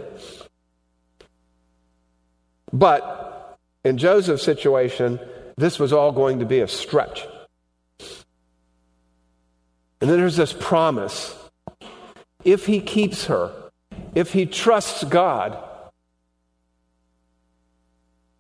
But 2.74 3.56
in 3.84 3.98
Joseph's 3.98 4.42
situation, 4.42 5.20
this 5.56 5.78
was 5.78 5.92
all 5.92 6.10
going 6.10 6.40
to 6.40 6.44
be 6.44 6.58
a 6.58 6.66
stretch. 6.66 7.24
And 10.00 10.10
then 10.10 10.18
there's 10.18 10.36
this 10.36 10.52
promise 10.52 11.34
if 12.44 12.66
he 12.66 12.80
keeps 12.80 13.26
her, 13.26 13.52
if 14.14 14.32
he 14.32 14.44
trusts 14.44 15.04
God, 15.04 15.56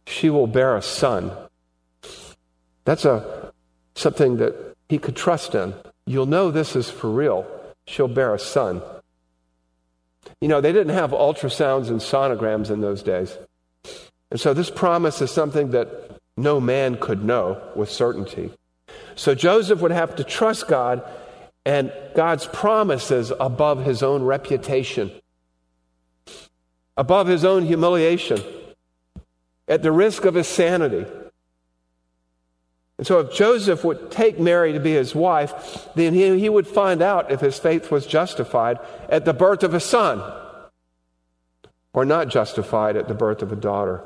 she 0.06 0.28
will 0.28 0.48
bear 0.48 0.76
a 0.76 0.82
son. 0.82 1.30
That's 2.84 3.04
a, 3.04 3.52
something 3.94 4.38
that 4.38 4.76
he 4.88 4.98
could 4.98 5.16
trust 5.16 5.54
in. 5.54 5.74
You'll 6.06 6.26
know 6.26 6.50
this 6.50 6.76
is 6.76 6.90
for 6.90 7.08
real. 7.08 7.46
She'll 7.86 8.08
bear 8.08 8.34
a 8.34 8.38
son. 8.38 8.82
You 10.40 10.48
know, 10.48 10.60
they 10.60 10.72
didn't 10.72 10.92
have 10.92 11.12
ultrasounds 11.12 11.88
and 11.88 12.00
sonograms 12.00 12.70
in 12.70 12.80
those 12.80 13.02
days. 13.02 13.38
And 14.34 14.40
so 14.40 14.52
this 14.52 14.68
promise 14.68 15.22
is 15.22 15.30
something 15.30 15.70
that 15.70 16.10
no 16.36 16.60
man 16.60 16.96
could 16.96 17.22
know 17.22 17.62
with 17.76 17.88
certainty. 17.88 18.50
So 19.14 19.32
Joseph 19.32 19.80
would 19.80 19.92
have 19.92 20.16
to 20.16 20.24
trust 20.24 20.66
God 20.66 21.08
and 21.64 21.92
God's 22.16 22.46
promises 22.46 23.32
above 23.38 23.84
his 23.84 24.02
own 24.02 24.24
reputation, 24.24 25.12
above 26.96 27.28
his 27.28 27.44
own 27.44 27.64
humiliation, 27.64 28.42
at 29.68 29.84
the 29.84 29.92
risk 29.92 30.24
of 30.24 30.34
his 30.34 30.48
sanity. 30.48 31.06
And 32.98 33.06
so, 33.06 33.20
if 33.20 33.32
Joseph 33.32 33.84
would 33.84 34.10
take 34.10 34.40
Mary 34.40 34.72
to 34.72 34.80
be 34.80 34.94
his 34.94 35.14
wife, 35.14 35.88
then 35.94 36.12
he, 36.12 36.40
he 36.40 36.48
would 36.48 36.66
find 36.66 37.02
out 37.02 37.30
if 37.30 37.38
his 37.40 37.60
faith 37.60 37.92
was 37.92 38.04
justified 38.04 38.80
at 39.08 39.24
the 39.26 39.32
birth 39.32 39.62
of 39.62 39.74
a 39.74 39.80
son 39.80 40.20
or 41.92 42.04
not 42.04 42.26
justified 42.26 42.96
at 42.96 43.06
the 43.06 43.14
birth 43.14 43.40
of 43.40 43.52
a 43.52 43.56
daughter. 43.56 44.02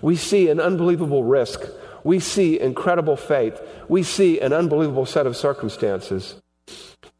We 0.00 0.16
see 0.16 0.48
an 0.48 0.60
unbelievable 0.60 1.24
risk. 1.24 1.62
We 2.04 2.20
see 2.20 2.58
incredible 2.58 3.16
faith. 3.16 3.60
We 3.88 4.02
see 4.02 4.40
an 4.40 4.52
unbelievable 4.52 5.06
set 5.06 5.26
of 5.26 5.36
circumstances. 5.36 6.36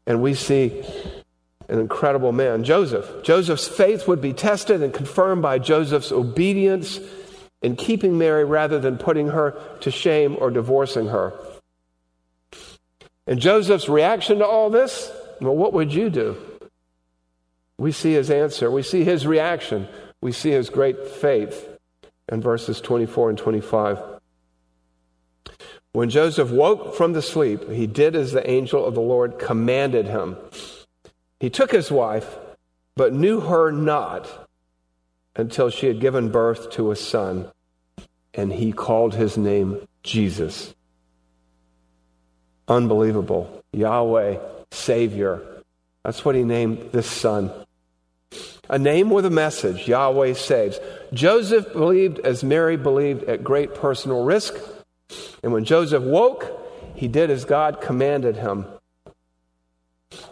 And 0.05 0.21
we 0.21 0.33
see 0.33 0.83
an 1.67 1.79
incredible 1.79 2.31
man, 2.31 2.63
Joseph. 2.63 3.23
Joseph's 3.23 3.67
faith 3.67 4.07
would 4.07 4.21
be 4.21 4.33
tested 4.33 4.81
and 4.81 4.93
confirmed 4.93 5.41
by 5.41 5.59
Joseph's 5.59 6.11
obedience 6.11 6.99
in 7.61 7.75
keeping 7.75 8.17
Mary 8.17 8.45
rather 8.45 8.79
than 8.79 8.97
putting 8.97 9.27
her 9.27 9.59
to 9.81 9.91
shame 9.91 10.35
or 10.39 10.49
divorcing 10.49 11.07
her. 11.07 11.33
And 13.27 13.39
Joseph's 13.39 13.87
reaction 13.87 14.39
to 14.39 14.45
all 14.45 14.69
this 14.69 15.11
well, 15.39 15.55
what 15.55 15.71
would 15.71 15.93
you 15.93 16.09
do? 16.09 16.35
We 17.77 17.93
see 17.93 18.13
his 18.13 18.29
answer. 18.29 18.69
We 18.69 18.83
see 18.83 19.05
his 19.05 19.25
reaction. 19.25 19.87
We 20.19 20.33
see 20.33 20.51
his 20.51 20.69
great 20.69 21.07
faith 21.07 21.68
and 22.29 22.41
verses 22.41 22.79
24 22.79 23.29
and 23.29 23.37
25. 23.37 23.99
When 25.91 26.09
Joseph 26.09 26.51
woke 26.51 26.95
from 26.95 27.13
the 27.13 27.21
sleep, 27.21 27.69
he 27.69 27.87
did 27.87 28.15
as 28.15 28.31
the 28.31 28.47
angel 28.49 28.85
of 28.85 28.93
the 28.93 29.01
Lord 29.01 29.39
commanded 29.39 30.05
him. 30.05 30.37
He 31.39 31.49
took 31.49 31.71
his 31.71 31.91
wife, 31.91 32.37
but 32.95 33.13
knew 33.13 33.39
her 33.39 33.71
not 33.71 34.47
until 35.35 35.69
she 35.69 35.87
had 35.87 35.99
given 35.99 36.29
birth 36.29 36.69
to 36.71 36.91
a 36.91 36.95
son, 36.95 37.51
and 38.33 38.53
he 38.53 38.71
called 38.71 39.15
his 39.15 39.37
name 39.37 39.87
Jesus. 40.03 40.75
Unbelievable. 42.67 43.63
Yahweh, 43.71 44.37
Savior. 44.71 45.41
That's 46.03 46.23
what 46.23 46.35
he 46.35 46.43
named 46.43 46.91
this 46.91 47.09
son. 47.09 47.51
A 48.69 48.77
name 48.77 49.09
with 49.09 49.25
a 49.25 49.31
message 49.31 49.87
Yahweh 49.87 50.33
saves. 50.33 50.79
Joseph 51.11 51.73
believed 51.73 52.19
as 52.19 52.43
Mary 52.43 52.77
believed 52.77 53.23
at 53.23 53.43
great 53.43 53.73
personal 53.73 54.23
risk. 54.23 54.53
And 55.41 55.51
when 55.51 55.65
Joseph 55.65 56.03
woke, 56.03 56.45
he 56.95 57.07
did 57.07 57.31
as 57.31 57.45
God 57.45 57.81
commanded 57.81 58.35
him. 58.35 58.65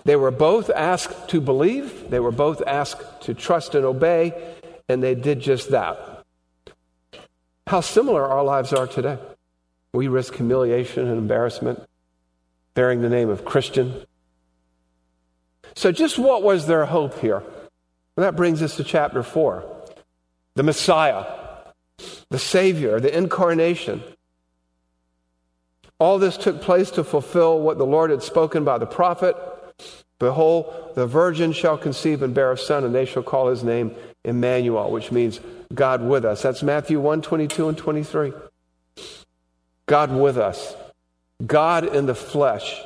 They 0.04 0.16
were 0.16 0.32
both 0.32 0.70
asked 0.70 1.30
to 1.30 1.42
believe, 1.42 2.10
they 2.10 2.20
were 2.20 2.32
both 2.32 2.62
asked 2.66 3.22
to 3.24 3.34
trust 3.34 3.76
and 3.76 3.86
obey, 3.86 4.34
and 4.88 5.02
they 5.02 5.16
did 5.16 5.40
just 5.40 5.72
that. 5.72 6.24
How 7.68 7.82
similar 7.82 8.26
our 8.26 8.44
lives 8.44 8.72
are 8.72 8.88
today. 8.88 9.18
We 9.94 10.08
risk 10.08 10.36
humiliation 10.36 11.08
and 11.08 11.18
embarrassment 11.18 11.84
bearing 12.74 13.02
the 13.02 13.10
name 13.10 13.30
of 13.30 13.44
Christian. 13.44 14.06
So, 15.76 15.92
just 15.92 16.18
what 16.20 16.44
was 16.44 16.68
their 16.68 16.86
hope 16.86 17.20
here? 17.20 17.44
And 18.18 18.26
that 18.26 18.36
brings 18.36 18.62
us 18.62 18.76
to 18.76 18.84
chapter 18.84 19.24
4 19.24 19.64
the 20.56 20.64
Messiah, 20.64 21.24
the 22.30 22.40
Savior, 22.40 23.00
the 23.00 23.16
incarnation. 23.16 24.04
All 26.00 26.18
this 26.18 26.36
took 26.36 26.62
place 26.62 26.92
to 26.92 27.04
fulfill 27.04 27.60
what 27.60 27.78
the 27.78 27.86
Lord 27.86 28.10
had 28.10 28.24
spoken 28.24 28.64
by 28.64 28.80
the 28.80 28.88
prophet. 28.88 29.36
Behold, 30.20 30.94
the 30.96 31.06
virgin 31.06 31.54
shall 31.54 31.78
conceive 31.78 32.24
and 32.24 32.34
bear 32.34 32.52
a 32.52 32.58
son, 32.58 32.84
and 32.84 32.94
they 32.94 33.06
shall 33.06 33.22
call 33.22 33.50
his 33.50 33.64
name 33.64 33.96
Emmanuel, 34.24 34.90
which 34.90 35.12
means 35.12 35.40
God 35.74 36.02
with 36.02 36.26
us. 36.26 36.42
That's 36.42 36.64
Matthew 36.64 37.00
1 37.00 37.22
22 37.22 37.70
and 37.70 37.78
23. 37.78 38.34
God 39.86 40.12
with 40.12 40.38
us. 40.38 40.76
God 41.46 41.96
in 41.96 42.08
the 42.08 42.16
flesh. 42.16 42.82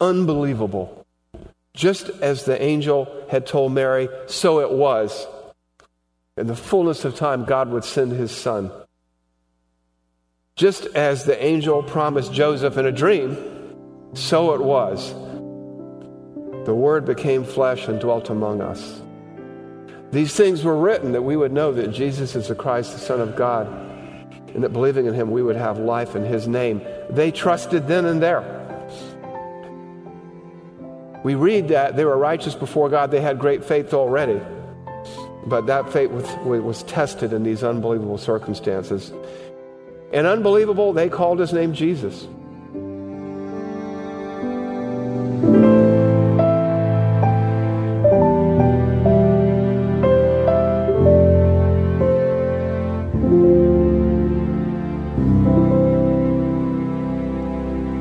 Unbelievable. 0.00 1.01
Just 1.74 2.10
as 2.20 2.44
the 2.44 2.60
angel 2.60 3.24
had 3.30 3.46
told 3.46 3.72
Mary, 3.72 4.08
so 4.26 4.60
it 4.60 4.70
was. 4.70 5.26
In 6.36 6.46
the 6.46 6.56
fullness 6.56 7.04
of 7.04 7.14
time, 7.14 7.44
God 7.44 7.70
would 7.70 7.84
send 7.84 8.12
his 8.12 8.30
son. 8.30 8.70
Just 10.54 10.86
as 10.94 11.24
the 11.24 11.42
angel 11.42 11.82
promised 11.82 12.32
Joseph 12.32 12.76
in 12.76 12.86
a 12.86 12.92
dream, 12.92 13.36
so 14.14 14.54
it 14.54 14.60
was. 14.60 15.12
The 16.64 16.74
Word 16.74 17.06
became 17.06 17.44
flesh 17.44 17.88
and 17.88 17.98
dwelt 17.98 18.28
among 18.28 18.60
us. 18.60 19.00
These 20.10 20.34
things 20.34 20.62
were 20.62 20.76
written 20.76 21.12
that 21.12 21.22
we 21.22 21.36
would 21.36 21.52
know 21.52 21.72
that 21.72 21.88
Jesus 21.88 22.36
is 22.36 22.48
the 22.48 22.54
Christ, 22.54 22.92
the 22.92 22.98
Son 22.98 23.20
of 23.20 23.34
God, 23.34 23.66
and 24.54 24.62
that 24.62 24.74
believing 24.74 25.06
in 25.06 25.14
Him 25.14 25.30
we 25.30 25.42
would 25.42 25.56
have 25.56 25.78
life 25.78 26.14
in 26.14 26.24
His 26.24 26.46
name. 26.46 26.82
They 27.08 27.30
trusted 27.30 27.88
then 27.88 28.04
and 28.04 28.22
there. 28.22 28.61
We 31.22 31.36
read 31.36 31.68
that 31.68 31.96
they 31.96 32.04
were 32.04 32.16
righteous 32.16 32.54
before 32.54 32.88
God, 32.88 33.10
they 33.10 33.20
had 33.20 33.38
great 33.38 33.64
faith 33.64 33.94
already. 33.94 34.40
But 35.46 35.66
that 35.66 35.92
faith 35.92 36.10
was, 36.10 36.28
was 36.44 36.82
tested 36.84 37.32
in 37.32 37.42
these 37.42 37.62
unbelievable 37.62 38.18
circumstances. 38.18 39.12
And 40.12 40.26
unbelievable, 40.26 40.92
they 40.92 41.08
called 41.08 41.38
his 41.38 41.52
name 41.52 41.72
Jesus. 41.72 42.26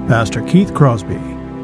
Pastor 0.08 0.42
Keith 0.44 0.74
Crosby 0.74 1.41